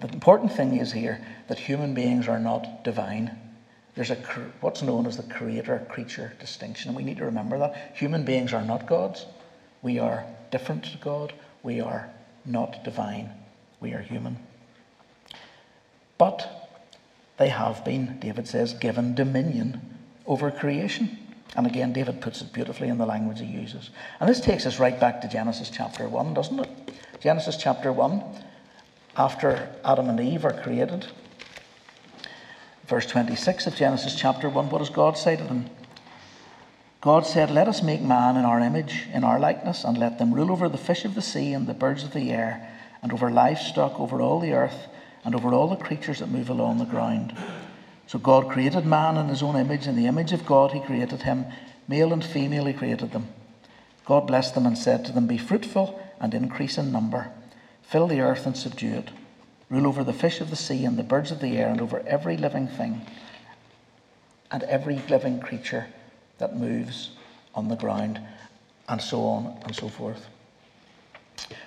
But 0.00 0.08
the 0.08 0.14
important 0.14 0.52
thing 0.52 0.78
is 0.78 0.92
here 0.92 1.24
that 1.48 1.58
human 1.58 1.94
beings 1.94 2.28
are 2.28 2.38
not 2.38 2.84
divine. 2.84 3.38
There's 3.94 4.10
a 4.10 4.16
what's 4.60 4.82
known 4.82 5.06
as 5.06 5.16
the 5.16 5.22
creator 5.22 5.86
creature 5.90 6.32
distinction, 6.40 6.88
and 6.88 6.96
we 6.96 7.04
need 7.04 7.18
to 7.18 7.26
remember 7.26 7.58
that. 7.58 7.92
Human 7.94 8.24
beings 8.24 8.52
are 8.52 8.64
not 8.64 8.86
gods. 8.86 9.26
We 9.82 9.98
are 9.98 10.24
different 10.50 10.84
to 10.84 10.98
God. 10.98 11.34
We 11.62 11.80
are 11.80 12.08
not 12.44 12.84
divine. 12.84 13.30
We 13.80 13.92
are 13.92 14.00
human. 14.00 14.38
But 16.16 16.70
they 17.36 17.48
have 17.48 17.84
been, 17.84 18.18
David 18.20 18.48
says, 18.48 18.74
given 18.74 19.14
dominion 19.14 19.80
over 20.26 20.50
creation. 20.50 21.18
And 21.54 21.66
again, 21.66 21.92
David 21.92 22.20
puts 22.20 22.40
it 22.40 22.52
beautifully 22.52 22.88
in 22.88 22.96
the 22.96 23.04
language 23.04 23.40
he 23.40 23.46
uses. 23.46 23.90
And 24.20 24.28
this 24.28 24.40
takes 24.40 24.64
us 24.64 24.78
right 24.78 24.98
back 24.98 25.20
to 25.20 25.28
Genesis 25.28 25.68
chapter 25.68 26.08
1, 26.08 26.32
doesn't 26.32 26.60
it? 26.60 26.68
Genesis 27.20 27.56
chapter 27.56 27.92
1, 27.92 28.24
after 29.16 29.74
Adam 29.84 30.08
and 30.08 30.20
Eve 30.20 30.44
are 30.44 30.62
created. 30.62 31.06
Verse 32.86 33.06
26 33.06 33.66
of 33.66 33.76
Genesis 33.76 34.14
chapter 34.14 34.48
1, 34.48 34.70
what 34.70 34.78
does 34.78 34.90
God 34.90 35.16
say 35.16 35.36
to 35.36 35.44
them? 35.44 35.66
God 37.00 37.26
said, 37.26 37.50
Let 37.50 37.68
us 37.68 37.82
make 37.82 38.00
man 38.00 38.36
in 38.36 38.44
our 38.44 38.60
image, 38.60 39.06
in 39.12 39.24
our 39.24 39.40
likeness, 39.40 39.84
and 39.84 39.98
let 39.98 40.18
them 40.18 40.32
rule 40.32 40.52
over 40.52 40.68
the 40.68 40.78
fish 40.78 41.04
of 41.04 41.14
the 41.14 41.22
sea 41.22 41.52
and 41.52 41.66
the 41.66 41.74
birds 41.74 42.04
of 42.04 42.12
the 42.12 42.30
air, 42.30 42.68
and 43.02 43.12
over 43.12 43.30
livestock, 43.30 43.98
over 43.98 44.20
all 44.20 44.38
the 44.40 44.52
earth, 44.52 44.86
and 45.24 45.34
over 45.34 45.52
all 45.52 45.68
the 45.68 45.76
creatures 45.76 46.20
that 46.20 46.30
move 46.30 46.48
along 46.48 46.78
the 46.78 46.84
ground. 46.84 47.36
So 48.06 48.18
God 48.18 48.50
created 48.50 48.86
man 48.86 49.16
in 49.16 49.28
his 49.28 49.42
own 49.42 49.56
image. 49.56 49.86
In 49.86 49.96
the 49.96 50.06
image 50.06 50.32
of 50.32 50.46
God, 50.46 50.72
he 50.72 50.80
created 50.80 51.22
him. 51.22 51.46
Male 51.88 52.12
and 52.12 52.24
female, 52.24 52.66
he 52.66 52.72
created 52.72 53.12
them. 53.12 53.28
God 54.04 54.26
blessed 54.26 54.54
them 54.54 54.66
and 54.66 54.76
said 54.76 55.04
to 55.04 55.12
them, 55.12 55.26
Be 55.26 55.38
fruitful 55.38 56.00
and 56.20 56.34
increase 56.34 56.78
in 56.78 56.92
number. 56.92 57.32
Fill 57.92 58.06
the 58.06 58.22
earth 58.22 58.46
and 58.46 58.56
subdue 58.56 58.94
it. 58.94 59.10
Rule 59.68 59.86
over 59.86 60.02
the 60.02 60.14
fish 60.14 60.40
of 60.40 60.48
the 60.48 60.56
sea 60.56 60.86
and 60.86 60.96
the 60.96 61.02
birds 61.02 61.30
of 61.30 61.40
the 61.40 61.58
air 61.58 61.68
and 61.68 61.78
over 61.78 62.02
every 62.06 62.38
living 62.38 62.66
thing 62.66 63.02
and 64.50 64.62
every 64.62 64.98
living 65.10 65.38
creature 65.40 65.88
that 66.38 66.56
moves 66.56 67.10
on 67.54 67.68
the 67.68 67.76
ground, 67.76 68.18
and 68.88 69.02
so 69.02 69.24
on 69.24 69.58
and 69.64 69.76
so 69.76 69.90
forth. 69.90 70.26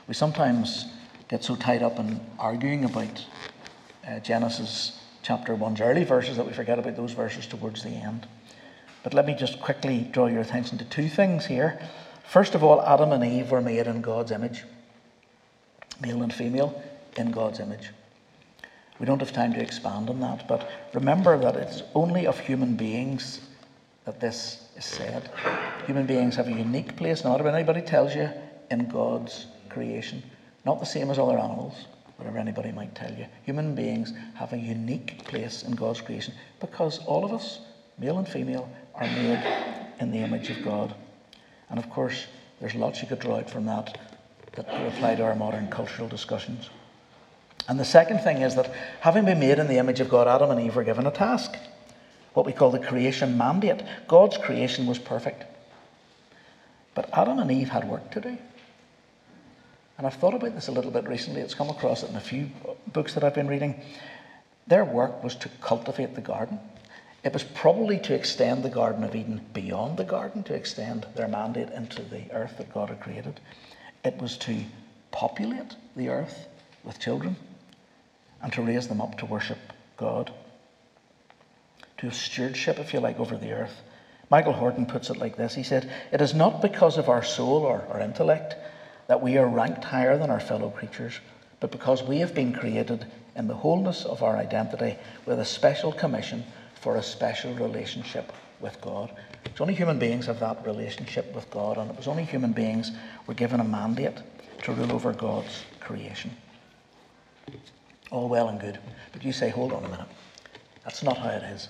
We 0.07 0.15
sometimes 0.15 0.87
get 1.29 1.43
so 1.43 1.55
tied 1.55 1.83
up 1.83 1.99
in 1.99 2.19
arguing 2.39 2.85
about 2.85 3.23
uh, 4.07 4.17
Genesis 4.17 4.99
chapter 5.21 5.55
1's 5.55 5.79
early 5.79 6.05
verses 6.05 6.37
that 6.37 6.47
we 6.47 6.53
forget 6.53 6.79
about 6.79 6.95
those 6.95 7.11
verses 7.11 7.45
towards 7.45 7.83
the 7.83 7.89
end. 7.89 8.25
But 9.03 9.13
let 9.13 9.27
me 9.27 9.35
just 9.35 9.61
quickly 9.61 10.09
draw 10.11 10.25
your 10.25 10.41
attention 10.41 10.79
to 10.79 10.85
two 10.85 11.07
things 11.07 11.45
here. 11.45 11.79
First 12.23 12.55
of 12.55 12.63
all, 12.63 12.81
Adam 12.81 13.11
and 13.11 13.23
Eve 13.23 13.51
were 13.51 13.61
made 13.61 13.85
in 13.85 14.01
God's 14.01 14.31
image, 14.31 14.63
male 16.01 16.21
and 16.23 16.33
female, 16.33 16.81
in 17.17 17.31
God's 17.31 17.59
image. 17.59 17.91
We 18.99 19.05
don't 19.05 19.19
have 19.19 19.33
time 19.33 19.53
to 19.53 19.61
expand 19.61 20.09
on 20.09 20.19
that, 20.21 20.47
but 20.47 20.69
remember 20.93 21.37
that 21.39 21.55
it's 21.55 21.83
only 21.93 22.27
of 22.27 22.39
human 22.39 22.75
beings 22.75 23.41
that 24.05 24.19
this 24.19 24.69
is 24.77 24.85
said. 24.85 25.29
Human 25.87 26.05
beings 26.05 26.35
have 26.35 26.47
a 26.47 26.51
unique 26.51 26.95
place, 26.95 27.23
not 27.23 27.39
if 27.39 27.45
anybody 27.45 27.81
tells 27.81 28.15
you, 28.15 28.29
in 28.71 28.87
God's 28.87 29.47
creation. 29.69 30.23
Not 30.65 30.79
the 30.79 30.85
same 30.85 31.09
as 31.11 31.19
other 31.19 31.37
animals 31.37 31.85
whatever 32.17 32.37
anybody 32.37 32.71
might 32.71 32.95
tell 32.95 33.11
you. 33.13 33.25
Human 33.43 33.75
beings 33.75 34.13
have 34.35 34.53
a 34.53 34.57
unique 34.57 35.23
place 35.25 35.63
in 35.63 35.73
God's 35.73 36.01
creation 36.01 36.33
because 36.59 36.99
all 36.99 37.25
of 37.25 37.33
us, 37.33 37.59
male 37.97 38.17
and 38.17 38.27
female, 38.27 38.69
are 38.93 39.07
made 39.07 39.43
in 39.99 40.11
the 40.11 40.19
image 40.19 40.49
of 40.49 40.63
God. 40.63 40.95
And 41.69 41.79
of 41.79 41.89
course, 41.89 42.27
there's 42.59 42.75
lots 42.75 43.01
you 43.01 43.07
could 43.07 43.19
draw 43.19 43.37
out 43.37 43.49
from 43.49 43.65
that 43.65 43.99
that 44.55 44.67
apply 44.87 45.15
to 45.15 45.23
our 45.23 45.35
modern 45.35 45.67
cultural 45.67 46.07
discussions. 46.07 46.69
And 47.67 47.79
the 47.79 47.85
second 47.85 48.19
thing 48.19 48.41
is 48.41 48.55
that 48.55 48.71
having 49.01 49.25
been 49.25 49.39
made 49.39 49.59
in 49.59 49.67
the 49.67 49.77
image 49.77 49.99
of 49.99 50.09
God, 50.09 50.27
Adam 50.27 50.51
and 50.51 50.61
Eve 50.61 50.75
were 50.75 50.83
given 50.83 51.07
a 51.07 51.11
task, 51.11 51.55
what 52.33 52.45
we 52.45 52.53
call 52.53 52.69
the 52.69 52.79
creation 52.79 53.37
mandate. 53.37 53.81
God's 54.07 54.37
creation 54.37 54.85
was 54.85 54.99
perfect. 54.99 55.45
But 56.93 57.09
Adam 57.13 57.39
and 57.39 57.51
Eve 57.51 57.69
had 57.69 57.87
work 57.87 58.11
to 58.11 58.21
do. 58.21 58.37
And 59.97 60.05
I've 60.05 60.15
thought 60.15 60.33
about 60.33 60.53
this 60.53 60.67
a 60.67 60.71
little 60.71 60.91
bit 60.91 61.07
recently. 61.07 61.41
It's 61.41 61.53
come 61.53 61.69
across 61.69 62.03
it 62.03 62.09
in 62.09 62.15
a 62.15 62.21
few 62.21 62.49
books 62.91 63.13
that 63.13 63.23
I've 63.23 63.33
been 63.33 63.47
reading. 63.47 63.81
Their 64.67 64.83
work 64.83 65.23
was 65.23 65.35
to 65.37 65.49
cultivate 65.61 66.15
the 66.15 66.21
garden. 66.21 66.59
It 67.23 67.33
was 67.33 67.43
probably 67.43 67.97
to 67.99 68.13
extend 68.13 68.63
the 68.63 68.69
Garden 68.69 69.03
of 69.03 69.15
Eden 69.15 69.41
beyond 69.53 69.97
the 69.97 70.03
garden, 70.03 70.43
to 70.43 70.53
extend 70.53 71.07
their 71.15 71.27
mandate 71.27 71.69
into 71.69 72.03
the 72.03 72.31
earth 72.31 72.57
that 72.57 72.71
God 72.71 72.89
had 72.89 72.99
created. 72.99 73.39
It 74.05 74.21
was 74.21 74.37
to 74.37 74.55
populate 75.09 75.75
the 75.95 76.09
earth 76.09 76.47
with 76.83 76.99
children 76.99 77.37
and 78.39 78.53
to 78.53 78.61
raise 78.61 78.87
them 78.87 79.01
up 79.01 79.17
to 79.17 79.25
worship 79.25 79.57
God. 79.97 80.31
To 81.97 82.05
have 82.05 82.15
stewardship, 82.15 82.77
if 82.77 82.93
you 82.93 82.99
like, 82.99 83.19
over 83.19 83.35
the 83.35 83.51
earth. 83.51 83.81
Michael 84.29 84.53
Horton 84.53 84.85
puts 84.85 85.09
it 85.09 85.17
like 85.17 85.37
this 85.37 85.55
He 85.55 85.63
said, 85.63 85.89
It 86.11 86.21
is 86.21 86.35
not 86.35 86.61
because 86.61 86.97
of 86.97 87.09
our 87.09 87.23
soul 87.23 87.63
or 87.63 87.83
our 87.91 87.99
intellect 87.99 88.55
that 89.07 89.23
we 89.23 89.37
are 89.37 89.47
ranked 89.47 89.83
higher 89.83 90.17
than 90.17 90.29
our 90.29 90.39
fellow 90.39 90.69
creatures, 90.69 91.19
but 91.59 91.71
because 91.71 92.03
we 92.03 92.19
have 92.19 92.35
been 92.35 92.53
created 92.53 93.07
in 93.35 93.47
the 93.47 93.55
wholeness 93.55 94.05
of 94.05 94.21
our 94.21 94.37
identity 94.37 94.97
with 95.25 95.39
a 95.39 95.45
special 95.45 95.91
commission 95.91 96.43
for 96.75 96.95
a 96.97 97.03
special 97.03 97.53
relationship 97.55 98.31
with 98.59 98.79
God. 98.81 99.11
It's 99.45 99.61
only 99.61 99.73
human 99.73 99.99
beings 99.99 100.25
have 100.25 100.39
that 100.41 100.65
relationship 100.65 101.33
with 101.33 101.49
God, 101.49 101.77
and 101.77 101.89
it 101.89 101.97
was 101.97 102.07
only 102.07 102.23
human 102.23 102.51
beings 102.51 102.91
were 103.25 103.33
given 103.33 103.59
a 103.59 103.63
mandate 103.63 104.17
to 104.63 104.73
rule 104.73 104.91
over 104.91 105.13
God's 105.13 105.63
creation. 105.79 106.35
All 108.11 108.27
well 108.27 108.49
and 108.49 108.59
good. 108.59 108.79
But 109.13 109.23
you 109.23 109.31
say, 109.31 109.49
hold 109.49 109.71
on 109.71 109.85
a 109.85 109.89
minute. 109.89 110.07
That's 110.83 111.03
not 111.03 111.17
how 111.17 111.29
it 111.29 111.43
is. 111.43 111.69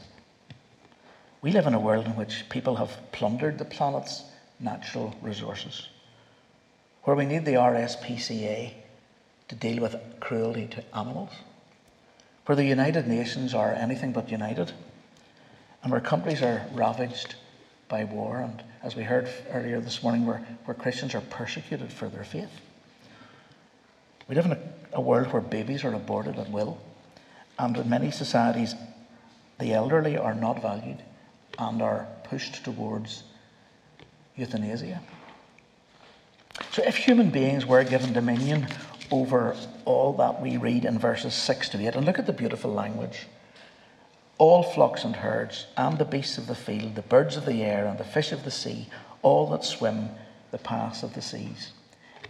We 1.42 1.52
live 1.52 1.68
in 1.68 1.74
a 1.74 1.80
world 1.80 2.06
in 2.06 2.16
which 2.16 2.50
people 2.50 2.76
have 2.78 2.98
plundered 3.12 3.58
the 3.58 3.66
planet's 3.66 4.24
natural 4.60 5.14
resources 5.22 5.90
where 7.06 7.16
we 7.16 7.26
need 7.26 7.46
the 7.46 7.54
RSPCA 7.54 8.74
to 9.48 9.56
deal 9.56 9.82
with 9.82 9.96
cruelty 10.20 10.68
to 10.68 10.84
animals, 10.98 11.30
where 12.46 12.56
the 12.56 12.66
United 12.66 13.08
Nations 13.08 13.54
are 13.54 13.72
anything 13.74 14.12
but 14.12 14.32
united, 14.32 14.72
and 15.84 15.92
where 15.92 16.02
countries 16.02 16.42
are 16.42 16.66
ravaged 16.74 17.36
by 17.88 18.04
war, 18.04 18.40
and 18.40 18.64
as 18.84 18.96
we 18.96 19.04
heard 19.04 19.30
earlier 19.52 19.80
this 19.80 20.02
morning, 20.02 20.26
where, 20.26 20.46
where 20.66 20.76
Christians 20.76 21.14
are 21.14 21.22
persecuted 21.22 21.92
for 21.92 22.10
their 22.10 22.24
faith. 22.24 22.50
We 24.28 24.36
live 24.36 24.46
in 24.46 24.54
a, 24.54 24.60
a 24.94 25.02
world 25.02 25.32
where 25.32 25.42
babies 25.42 25.84
are 25.84 25.94
aborted 25.94 26.38
at 26.38 26.50
will, 26.50 26.80
and 27.60 27.78
in 27.78 27.90
many 27.90 28.12
societies, 28.12 28.74
the 29.60 29.74
elderly 29.74 30.18
are 30.18 30.34
not 30.34 30.62
valued 30.62 31.02
and 31.60 31.82
are 31.82 32.08
pushed 32.24 32.64
towards 32.64 33.24
euthanasia. 34.36 35.02
So, 36.72 36.84
if 36.84 36.98
human 36.98 37.30
beings 37.30 37.66
were 37.66 37.84
given 37.84 38.14
dominion 38.14 38.68
over 39.12 39.56
all 39.86 40.14
that 40.14 40.42
we 40.42 40.58
read 40.58 40.86
in 40.86 40.98
verses 40.98 41.34
6 41.34 41.70
to 41.70 41.88
8, 41.88 41.96
and 41.96 42.06
look 42.06 42.20
at 42.20 42.26
the 42.26 42.34
beautiful 42.34 42.74
language 42.74 43.28
all 44.38 44.64
flocks 44.64 45.04
and 45.04 45.16
herds, 45.16 45.68
and 45.78 45.98
the 45.98 46.06
beasts 46.06 46.38
of 46.38 46.48
the 46.48 46.56
field, 46.56 46.96
the 46.96 47.02
birds 47.02 47.38
of 47.38 47.46
the 47.46 47.64
air, 47.64 47.86
and 47.86 47.98
the 47.98 48.04
fish 48.04 48.32
of 48.32 48.44
the 48.44 48.52
sea, 48.52 48.88
all 49.22 49.50
that 49.50 49.64
swim 49.64 50.10
the 50.52 50.58
paths 50.58 51.04
of 51.04 51.14
the 51.14 51.22
seas. 51.22 51.72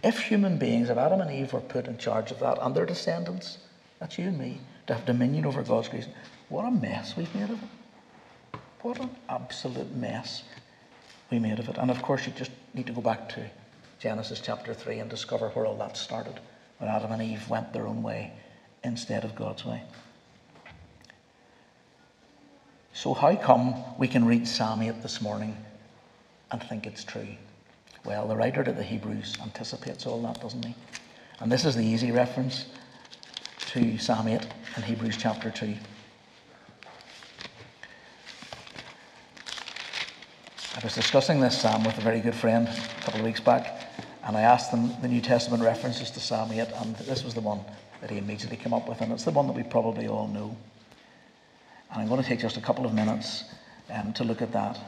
If 0.02 0.20
human 0.20 0.58
beings, 0.58 0.88
if 0.88 0.98
Adam 0.98 1.20
and 1.20 1.30
Eve 1.30 1.52
were 1.52 1.60
put 1.60 1.86
in 1.86 1.98
charge 1.98 2.30
of 2.30 2.38
that, 2.40 2.58
and 2.60 2.74
their 2.74 2.86
descendants, 2.86 3.58
that's 3.98 4.18
you 4.18 4.28
and 4.28 4.38
me, 4.38 4.60
to 4.86 4.94
have 4.94 5.04
dominion 5.04 5.46
over 5.46 5.62
God's 5.62 5.88
creation, 5.88 6.12
what 6.48 6.64
a 6.64 6.70
mess 6.70 7.16
we've 7.16 7.34
made 7.34 7.50
of 7.50 7.62
it. 7.62 8.58
What 8.82 9.00
an 9.00 9.10
absolute 9.28 9.96
mess 9.96 10.44
we 11.30 11.40
made 11.40 11.58
of 11.58 11.68
it. 11.68 11.76
And 11.76 11.90
of 11.90 12.02
course, 12.02 12.24
you 12.26 12.32
just 12.32 12.52
need 12.72 12.86
to 12.86 12.92
go 12.92 13.00
back 13.00 13.28
to 13.30 13.50
Genesis 13.98 14.40
chapter 14.40 14.74
3 14.74 15.00
and 15.00 15.10
discover 15.10 15.48
where 15.48 15.66
all 15.66 15.76
that 15.78 15.96
started 15.96 16.38
when 16.78 16.88
Adam 16.88 17.10
and 17.10 17.22
Eve 17.22 17.48
went 17.48 17.72
their 17.72 17.86
own 17.86 18.02
way 18.02 18.32
instead 18.84 19.24
of 19.24 19.34
God's 19.34 19.64
way. 19.64 19.82
So, 22.96 23.12
how 23.12 23.36
come 23.36 23.74
we 23.98 24.08
can 24.08 24.24
read 24.24 24.48
Psalm 24.48 24.80
8 24.80 25.02
this 25.02 25.20
morning 25.20 25.54
and 26.50 26.62
think 26.62 26.86
it's 26.86 27.04
true? 27.04 27.28
Well, 28.06 28.26
the 28.26 28.34
writer 28.34 28.64
to 28.64 28.72
the 28.72 28.82
Hebrews 28.82 29.36
anticipates 29.42 30.06
all 30.06 30.22
that, 30.22 30.40
doesn't 30.40 30.64
he? 30.64 30.74
And 31.38 31.52
this 31.52 31.66
is 31.66 31.76
the 31.76 31.84
easy 31.84 32.10
reference 32.10 32.64
to 33.72 33.98
Psalm 33.98 34.28
8 34.28 34.46
in 34.78 34.82
Hebrews 34.82 35.18
chapter 35.18 35.50
2. 35.50 35.74
I 40.76 40.80
was 40.82 40.94
discussing 40.94 41.38
this 41.38 41.60
psalm 41.60 41.84
with 41.84 41.98
a 41.98 42.00
very 42.00 42.20
good 42.20 42.34
friend 42.34 42.66
a 42.66 43.02
couple 43.02 43.20
of 43.20 43.26
weeks 43.26 43.40
back, 43.40 43.90
and 44.24 44.38
I 44.38 44.40
asked 44.40 44.70
him 44.70 44.98
the 45.02 45.08
New 45.08 45.20
Testament 45.20 45.62
references 45.62 46.10
to 46.12 46.20
Psalm 46.20 46.50
8, 46.50 46.68
and 46.76 46.96
this 46.96 47.24
was 47.24 47.34
the 47.34 47.42
one 47.42 47.60
that 48.00 48.08
he 48.10 48.16
immediately 48.16 48.56
came 48.56 48.72
up 48.72 48.88
with, 48.88 49.02
and 49.02 49.12
it's 49.12 49.24
the 49.24 49.32
one 49.32 49.46
that 49.48 49.54
we 49.54 49.64
probably 49.64 50.08
all 50.08 50.28
know. 50.28 50.56
And 51.92 52.02
I'm 52.02 52.08
going 52.08 52.22
to 52.22 52.28
take 52.28 52.40
just 52.40 52.56
a 52.56 52.60
couple 52.60 52.86
of 52.86 52.94
minutes 52.94 53.44
um, 53.90 54.12
to 54.14 54.24
look 54.24 54.42
at 54.42 54.52
that, 54.52 54.78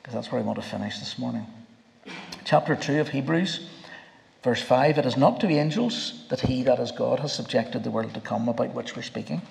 because 0.00 0.14
that's 0.14 0.30
where 0.30 0.40
I 0.40 0.44
want 0.44 0.60
to 0.60 0.66
finish 0.66 0.98
this 0.98 1.18
morning. 1.18 1.46
Chapter 2.44 2.76
2 2.76 3.00
of 3.00 3.08
Hebrews, 3.08 3.68
verse 4.42 4.62
5 4.62 4.98
It 4.98 5.06
is 5.06 5.16
not 5.16 5.40
to 5.40 5.48
angels 5.48 6.24
that 6.28 6.40
he 6.40 6.62
that 6.64 6.78
is 6.78 6.92
God 6.92 7.20
has 7.20 7.32
subjected 7.32 7.84
the 7.84 7.90
world 7.90 8.14
to 8.14 8.20
come 8.20 8.48
about 8.48 8.74
which 8.74 8.94
we're 8.94 9.02
speaking 9.02 9.42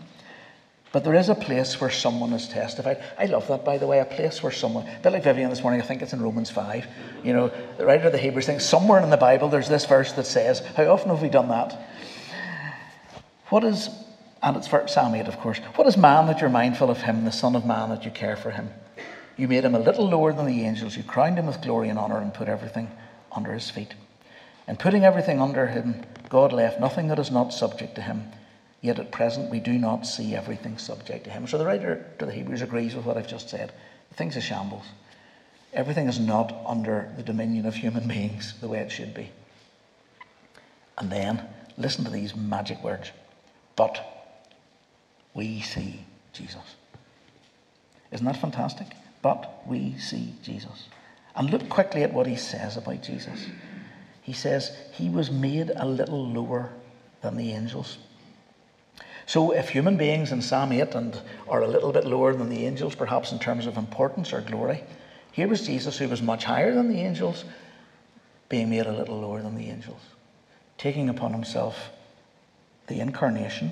but 0.94 1.04
there 1.04 1.16
is 1.16 1.28
a 1.28 1.36
place 1.36 1.82
where 1.82 1.90
someone 1.90 2.34
is 2.34 2.48
testified. 2.48 3.04
I 3.18 3.26
love 3.26 3.48
that, 3.48 3.66
by 3.66 3.80
the 3.80 3.88
way, 3.88 3.98
a 4.00 4.06
place 4.06 4.44
where 4.44 4.52
someone, 4.52 4.86
a 4.86 5.00
bit 5.00 5.12
like 5.12 5.24
Vivian 5.24 5.50
this 5.50 5.64
morning, 5.64 5.82
I 5.82 5.84
think 5.84 6.04
it's 6.04 6.14
in 6.14 6.22
Romans 6.22 6.52
5. 6.52 6.86
You 7.24 7.34
know, 7.34 7.52
the 7.80 7.86
writer 7.88 8.06
of 8.06 8.12
the 8.12 8.20
Hebrews 8.20 8.46
thinks 8.46 8.64
somewhere 8.64 9.02
in 9.02 9.10
the 9.10 9.18
Bible 9.18 9.50
there's 9.50 9.68
this 9.68 9.88
verse 9.88 10.12
that 10.14 10.28
says, 10.28 10.60
How 10.78 10.86
often 10.86 11.10
have 11.10 11.24
we 11.24 11.30
done 11.30 11.50
that? 11.50 11.90
What 13.50 13.64
is, 13.64 13.90
and 14.44 14.58
it's 14.58 14.68
for 14.68 14.86
Psalm 14.88 15.16
8, 15.16 15.28
of 15.28 15.40
course, 15.40 15.60
what 15.76 15.88
is 15.88 15.96
man 15.96 16.28
that 16.28 16.42
you're 16.42 16.50
mindful 16.50 16.90
of 16.90 17.02
him, 17.02 17.24
the 17.24 17.32
Son 17.32 17.56
of 17.56 17.66
Man 17.66 17.90
that 17.90 18.04
you 18.04 18.12
care 18.12 18.36
for 18.36 18.52
him? 18.52 18.70
You 19.38 19.48
made 19.48 19.64
him 19.64 19.74
a 19.74 19.80
little 19.80 20.08
lower 20.08 20.34
than 20.34 20.46
the 20.46 20.66
angels. 20.66 20.98
You 20.98 21.04
crowned 21.04 21.40
him 21.40 21.48
with 21.48 21.62
glory 21.62 21.88
and 21.88 21.98
honour 21.98 22.20
and 22.20 22.34
put 22.34 22.50
everything 22.50 22.92
under 23.32 23.54
his 23.54 23.70
feet. 23.70 23.94
And 24.68 24.78
putting 24.78 25.06
everything 25.06 25.42
under 25.42 25.68
him, 25.68 26.04
God 26.30 26.52
left 26.52 26.80
nothing 26.80 27.08
that 27.08 27.20
is 27.20 27.32
not 27.32 27.54
subject 27.54 27.96
to 27.96 28.02
him. 28.02 28.26
Yet 28.82 29.00
at 29.00 29.14
present 29.14 29.50
we 29.50 29.62
do 29.62 29.78
not 29.78 30.06
see 30.06 30.36
everything 30.36 30.78
subject 30.78 31.24
to 31.24 31.30
him. 31.30 31.48
So 31.48 31.58
the 31.58 31.66
writer 31.66 32.06
to 32.20 32.26
the 32.26 32.34
Hebrews 32.34 32.62
agrees 32.62 32.96
with 32.96 33.06
what 33.06 33.18
I've 33.18 33.28
just 33.28 33.50
said. 33.50 33.72
Things 34.14 34.36
are 34.36 34.42
shambles. 34.42 34.86
Everything 35.72 36.08
is 36.08 36.20
not 36.20 36.54
under 36.66 37.12
the 37.16 37.24
dominion 37.24 37.66
of 37.66 37.76
human 37.76 38.08
beings 38.10 38.54
the 38.60 38.68
way 38.68 38.80
it 38.80 38.92
should 38.92 39.14
be. 39.14 39.32
And 40.98 41.10
then 41.10 41.48
listen 41.78 42.04
to 42.04 42.12
these 42.12 42.36
magic 42.36 42.84
words. 42.84 43.12
But 43.76 44.13
we 45.34 45.62
see 45.62 46.06
Jesus. 46.32 46.76
Isn't 48.12 48.26
that 48.26 48.38
fantastic? 48.38 48.88
But 49.22 49.64
we 49.66 49.98
see 49.98 50.36
Jesus. 50.44 50.88
And 51.36 51.50
look 51.50 51.68
quickly 51.70 52.04
at 52.04 52.14
what 52.14 52.28
he 52.28 52.36
says 52.36 52.78
about 52.78 53.02
Jesus. 53.02 53.48
He 54.22 54.34
says, 54.34 54.76
He 54.92 55.10
was 55.10 55.32
made 55.32 55.72
a 55.76 55.86
little 55.86 56.28
lower 56.28 56.72
than 57.22 57.38
the 57.38 57.52
angels. 57.52 57.98
So, 59.26 59.52
if 59.52 59.70
human 59.70 59.98
beings 59.98 60.32
in 60.32 60.42
Psalm 60.42 60.74
8 60.74 60.96
and 60.96 61.22
are 61.48 61.62
a 61.62 61.68
little 61.68 61.92
bit 61.92 62.06
lower 62.06 62.34
than 62.36 62.50
the 62.50 62.66
angels, 62.66 62.94
perhaps 62.94 63.32
in 63.32 63.40
terms 63.40 63.66
of 63.66 63.78
importance 63.78 64.34
or 64.34 64.42
glory, 64.42 64.84
here 65.32 65.48
was 65.48 65.66
Jesus 65.66 65.98
who 65.98 66.10
was 66.10 66.22
much 66.22 66.44
higher 66.44 66.74
than 66.76 66.90
the 66.90 67.00
angels, 67.00 67.46
being 68.50 68.70
made 68.70 68.86
a 68.86 68.92
little 68.92 69.20
lower 69.20 69.42
than 69.42 69.56
the 69.56 69.70
angels, 69.70 70.02
taking 70.78 71.10
upon 71.10 71.32
himself 71.32 71.90
the 72.88 73.00
incarnation 73.00 73.72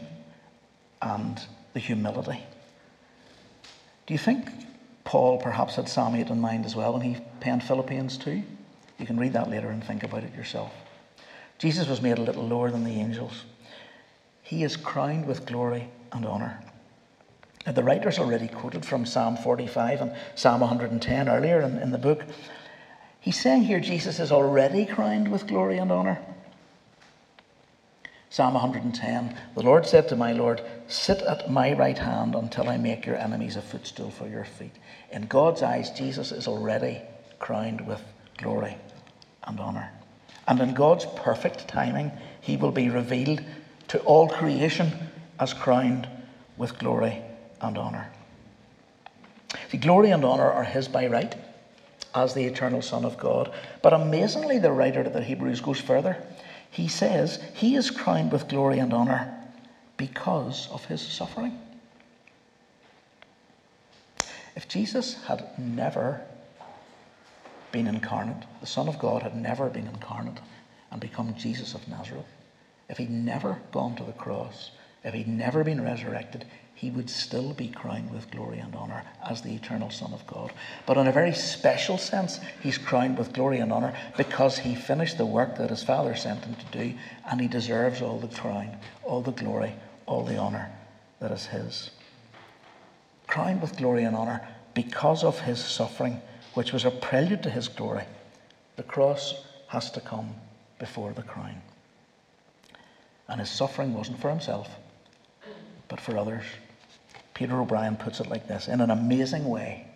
and 1.02 1.42
the 1.74 1.80
humility. 1.80 2.44
Do 4.06 4.14
you 4.14 4.18
think 4.18 4.50
Paul 5.04 5.38
perhaps 5.38 5.76
had 5.76 5.88
Psalm 5.88 6.16
8 6.16 6.30
in 6.30 6.40
mind 6.40 6.66
as 6.66 6.76
well 6.76 6.94
when 6.94 7.02
he 7.02 7.18
penned 7.40 7.64
Philippians 7.64 8.18
2? 8.18 8.44
You 9.00 9.06
can 9.06 9.18
read 9.18 9.34
that 9.34 9.50
later 9.50 9.70
and 9.70 9.84
think 9.84 10.04
about 10.04 10.24
it 10.24 10.36
yourself. 10.36 10.72
Jesus 11.58 11.88
was 11.88 12.02
made 12.02 12.18
a 12.18 12.22
little 12.22 12.48
lower 12.48 12.72
than 12.72 12.84
the 12.84 13.00
angels. 13.00 13.46
He 14.44 14.64
is 14.64 14.76
crowned 14.76 15.26
with 15.26 15.46
glory 15.46 15.90
and 16.12 16.26
honour. 16.26 16.60
Now, 17.66 17.74
the 17.74 17.84
writers 17.84 18.18
already 18.18 18.48
quoted 18.48 18.84
from 18.84 19.06
Psalm 19.06 19.38
45 19.38 20.02
and 20.02 20.16
Psalm 20.36 20.62
110 20.62 21.30
earlier 21.30 21.62
in, 21.62 21.78
in 21.78 21.92
the 21.92 21.98
book. 21.98 22.24
He's 23.20 23.40
saying 23.40 23.64
here 23.64 23.80
Jesus 23.80 24.20
is 24.20 24.32
already 24.32 24.86
crowned 24.86 25.32
with 25.32 25.46
glory 25.46 25.78
and 25.78 25.92
honour. 25.92 26.20
Psalm 28.32 28.54
110 28.54 29.38
The 29.56 29.62
Lord 29.62 29.86
said 29.86 30.08
to 30.08 30.16
my 30.16 30.32
Lord, 30.32 30.62
Sit 30.88 31.22
at 31.24 31.52
my 31.52 31.74
right 31.74 31.98
hand 31.98 32.34
until 32.34 32.70
I 32.70 32.78
make 32.78 33.06
your 33.06 33.18
enemies 33.18 33.58
a 33.58 33.62
footstool 33.62 34.10
for 34.10 34.26
your 34.26 34.46
feet. 34.46 34.72
In 35.12 35.28
God's 35.28 35.62
eyes, 35.62 35.92
Jesus 35.92 36.32
is 36.32 36.48
already 36.48 37.02
crowned 37.40 37.86
with 37.86 38.02
glory 38.38 38.78
and 39.44 39.60
honour. 39.60 39.92
And 40.48 40.62
in 40.62 40.74
God's 40.74 41.06
perfect 41.18 41.68
timing, 41.68 42.14
he 42.40 42.56
will 42.56 42.72
be 42.72 42.90
revealed 42.90 43.42
to 43.90 44.00
all 44.04 44.30
creation 44.30 44.94
as 45.38 45.54
crowned 45.54 46.08
with 46.56 46.80
glory 46.80 47.22
and 47.60 47.78
honour. 47.78 48.10
The 49.72 49.78
glory 49.78 50.12
and 50.12 50.24
honour 50.24 50.50
are 50.50 50.64
his 50.64 50.88
by 50.88 51.08
right 51.08 51.36
as 52.16 52.34
the 52.34 52.46
eternal 52.46 52.82
Son 52.82 53.04
of 53.04 53.18
God. 53.18 53.52
But 53.82 53.92
amazingly, 53.92 54.58
the 54.58 54.72
writer 54.72 55.02
of 55.02 55.12
the 55.12 55.22
Hebrews 55.22 55.60
goes 55.60 55.82
further. 55.82 56.16
He 56.72 56.88
says 56.88 57.44
he 57.54 57.76
is 57.76 57.92
crowned 57.92 58.32
with 58.32 58.48
glory 58.48 58.80
and 58.80 58.94
honour 58.94 59.38
because 59.98 60.70
of 60.72 60.86
his 60.86 61.02
suffering. 61.02 61.60
If 64.56 64.68
Jesus 64.68 65.22
had 65.26 65.48
never 65.60 66.22
been 67.74 67.88
incarnate, 67.88 68.46
the 68.62 68.68
Son 68.68 68.88
of 68.88 69.00
God 69.00 69.22
had 69.22 69.36
never 69.36 69.70
been 69.70 69.88
incarnate 69.88 70.40
and 70.92 71.00
become 71.00 71.36
Jesus 71.36 71.76
of 71.76 71.88
Nazareth, 71.88 72.26
if 72.90 72.98
he'd 72.98 73.12
never 73.12 73.60
gone 73.72 73.96
to 73.96 74.04
the 74.04 74.12
cross, 74.14 74.72
if 75.04 75.14
he'd 75.14 75.28
never 75.28 75.64
been 75.64 75.84
resurrected, 75.84 76.46
he 76.82 76.90
would 76.90 77.12
still 77.12 77.54
be 77.54 77.68
crowned 77.68 78.10
with 78.10 78.32
glory 78.32 78.58
and 78.58 78.74
honour 78.74 79.04
as 79.30 79.44
the 79.44 79.54
eternal 79.54 79.92
Son 79.92 80.12
of 80.14 80.26
God. 80.26 80.52
But 80.88 80.98
in 80.98 81.06
a 81.06 81.12
very 81.12 81.32
special 81.32 82.00
sense, 82.00 82.40
he's 82.60 82.80
crowned 82.80 83.20
with 83.20 83.34
glory 83.34 83.60
and 83.60 83.72
honour 83.72 83.94
because 84.18 84.58
he 84.58 84.74
finished 84.74 85.20
the 85.20 85.26
work 85.28 85.58
that 85.58 85.70
his 85.70 85.84
Father 85.84 86.16
sent 86.16 86.44
him 86.44 86.56
to 86.56 86.80
do, 86.80 86.96
and 87.30 87.40
he 87.40 87.48
deserves 87.48 88.02
all 88.02 88.18
the 88.18 88.36
crown, 88.36 88.78
all 89.04 89.22
the 89.22 89.32
glory, 89.32 89.76
all 90.08 90.24
the 90.24 90.40
honour 90.40 90.72
that 91.20 91.30
is 91.32 91.46
his. 91.46 91.92
Crowned 93.28 93.62
with 93.62 93.78
glory 93.78 94.04
and 94.04 94.16
honour 94.16 94.42
because 94.74 95.24
of 95.24 95.42
his 95.42 95.64
suffering, 95.64 96.20
which 96.56 96.74
was 96.74 96.84
a 96.84 96.90
prelude 96.90 97.44
to 97.44 97.52
his 97.52 97.68
glory. 97.68 98.06
The 98.78 98.82
cross 98.82 99.36
has 99.68 99.92
to 99.92 100.02
come 100.02 100.34
before 100.80 101.14
the 101.14 101.22
crown. 101.22 101.62
And 103.28 103.40
his 103.40 103.52
suffering 103.52 103.94
wasn't 103.94 104.20
for 104.20 104.32
himself, 104.32 104.68
but 105.88 106.02
for 106.02 106.18
others. 106.18 106.46
Peter 107.34 107.60
O'Brien 107.60 107.96
puts 107.96 108.20
it 108.20 108.28
like 108.28 108.48
this 108.48 108.68
In 108.68 108.82
an 108.82 108.92
amazing 108.92 109.48
way, 109.48 109.88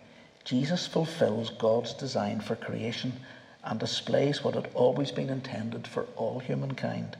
Jesus 0.44 0.86
fulfills 0.86 1.50
God's 1.50 1.92
design 1.92 2.40
for 2.40 2.56
creation 2.56 3.12
and 3.64 3.80
displays 3.80 4.44
what 4.44 4.54
had 4.54 4.68
always 4.74 5.10
been 5.10 5.28
intended 5.28 5.86
for 5.86 6.06
all 6.16 6.38
humankind. 6.38 7.16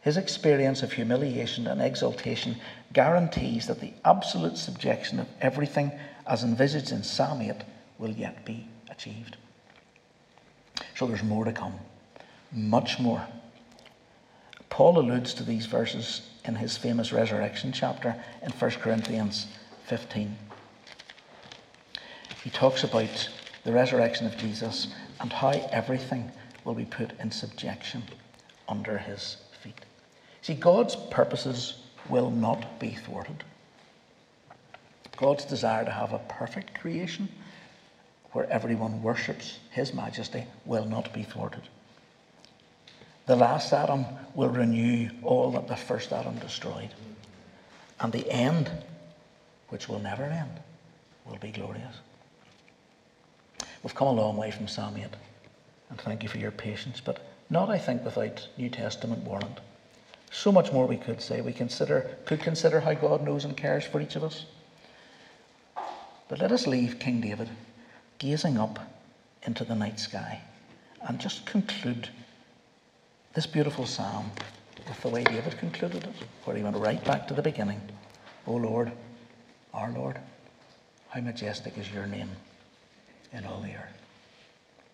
His 0.00 0.16
experience 0.16 0.82
of 0.82 0.92
humiliation 0.92 1.68
and 1.68 1.80
exaltation 1.80 2.56
guarantees 2.92 3.68
that 3.68 3.80
the 3.80 3.92
absolute 4.04 4.58
subjection 4.58 5.20
of 5.20 5.28
everything, 5.40 5.92
as 6.26 6.42
envisaged 6.42 6.90
in 6.90 7.04
Psalm 7.04 7.40
8, 7.40 7.62
will 7.98 8.10
yet 8.10 8.44
be 8.44 8.66
achieved. 8.90 9.36
So 10.96 11.06
there's 11.06 11.22
more 11.22 11.44
to 11.44 11.52
come, 11.52 11.78
much 12.50 12.98
more. 12.98 13.24
Paul 14.72 14.98
alludes 14.98 15.34
to 15.34 15.42
these 15.42 15.66
verses 15.66 16.22
in 16.46 16.54
his 16.54 16.78
famous 16.78 17.12
resurrection 17.12 17.72
chapter 17.72 18.16
in 18.40 18.52
1 18.52 18.70
Corinthians 18.70 19.46
15. 19.84 20.34
He 22.42 22.48
talks 22.48 22.82
about 22.82 23.28
the 23.64 23.72
resurrection 23.72 24.26
of 24.26 24.38
Jesus 24.38 24.86
and 25.20 25.30
how 25.30 25.50
everything 25.50 26.32
will 26.64 26.72
be 26.72 26.86
put 26.86 27.10
in 27.20 27.30
subjection 27.30 28.02
under 28.66 28.96
his 28.96 29.36
feet. 29.62 29.78
See, 30.40 30.54
God's 30.54 30.96
purposes 30.96 31.74
will 32.08 32.30
not 32.30 32.80
be 32.80 32.92
thwarted. 32.92 33.44
God's 35.18 35.44
desire 35.44 35.84
to 35.84 35.90
have 35.90 36.14
a 36.14 36.18
perfect 36.30 36.80
creation 36.80 37.28
where 38.30 38.50
everyone 38.50 39.02
worships 39.02 39.58
his 39.70 39.92
majesty 39.92 40.46
will 40.64 40.86
not 40.86 41.12
be 41.12 41.24
thwarted. 41.24 41.68
The 43.26 43.36
last 43.36 43.72
Adam 43.72 44.04
will 44.34 44.48
renew 44.48 45.10
all 45.22 45.52
that 45.52 45.68
the 45.68 45.76
first 45.76 46.12
Adam 46.12 46.38
destroyed. 46.38 46.90
And 48.00 48.12
the 48.12 48.28
end, 48.30 48.70
which 49.68 49.88
will 49.88 50.00
never 50.00 50.24
end, 50.24 50.60
will 51.24 51.38
be 51.38 51.52
glorious. 51.52 52.00
We've 53.82 53.94
come 53.94 54.08
a 54.08 54.12
long 54.12 54.36
way 54.36 54.50
from 54.50 54.68
Psalm 54.68 54.96
8, 54.96 55.06
and 55.90 56.00
thank 56.00 56.22
you 56.22 56.28
for 56.28 56.38
your 56.38 56.50
patience, 56.50 57.00
but 57.00 57.24
not, 57.50 57.68
I 57.68 57.78
think, 57.78 58.04
without 58.04 58.48
New 58.56 58.70
Testament 58.70 59.22
warrant. 59.24 59.60
So 60.30 60.50
much 60.50 60.72
more 60.72 60.86
we 60.86 60.96
could 60.96 61.20
say. 61.20 61.40
We 61.40 61.52
consider, 61.52 62.16
could 62.24 62.40
consider 62.40 62.80
how 62.80 62.94
God 62.94 63.22
knows 63.22 63.44
and 63.44 63.56
cares 63.56 63.84
for 63.84 64.00
each 64.00 64.16
of 64.16 64.24
us. 64.24 64.46
But 66.28 66.38
let 66.38 66.50
us 66.50 66.66
leave 66.66 66.98
King 66.98 67.20
David 67.20 67.50
gazing 68.18 68.56
up 68.56 68.78
into 69.42 69.64
the 69.64 69.74
night 69.74 70.00
sky 70.00 70.40
and 71.06 71.18
just 71.18 71.44
conclude 71.44 72.08
this 73.34 73.46
beautiful 73.46 73.86
psalm 73.86 74.30
with 74.88 75.00
the 75.00 75.08
way 75.08 75.24
David 75.24 75.56
concluded 75.58 76.04
it, 76.04 76.14
where 76.44 76.56
he 76.56 76.62
went 76.62 76.76
right 76.76 77.02
back 77.04 77.26
to 77.28 77.34
the 77.34 77.42
beginning. 77.42 77.80
O 78.46 78.54
Lord, 78.54 78.92
our 79.72 79.90
Lord, 79.92 80.18
how 81.08 81.20
majestic 81.20 81.78
is 81.78 81.90
your 81.92 82.06
name 82.06 82.28
in 83.32 83.44
all 83.44 83.60
the 83.60 83.70
earth. 83.70 83.98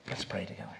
Let's 0.08 0.24
pray 0.24 0.44
together. 0.44 0.76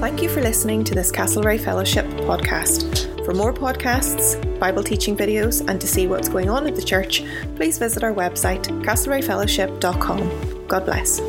Thank 0.00 0.22
you 0.22 0.28
for 0.28 0.40
listening 0.40 0.84
to 0.84 0.94
this 0.94 1.12
Castlereagh 1.12 1.64
Fellowship 1.64 2.06
podcast. 2.06 3.24
For 3.24 3.34
more 3.34 3.54
podcasts, 3.54 4.36
Bible 4.58 4.82
teaching 4.82 5.16
videos, 5.16 5.64
and 5.68 5.80
to 5.80 5.86
see 5.86 6.08
what's 6.08 6.28
going 6.28 6.50
on 6.50 6.66
at 6.66 6.74
the 6.74 6.82
church, 6.82 7.22
please 7.54 7.78
visit 7.78 8.02
our 8.02 8.12
website, 8.12 8.64
castlereaghfellowship.com. 8.84 10.66
God 10.66 10.84
bless. 10.84 11.20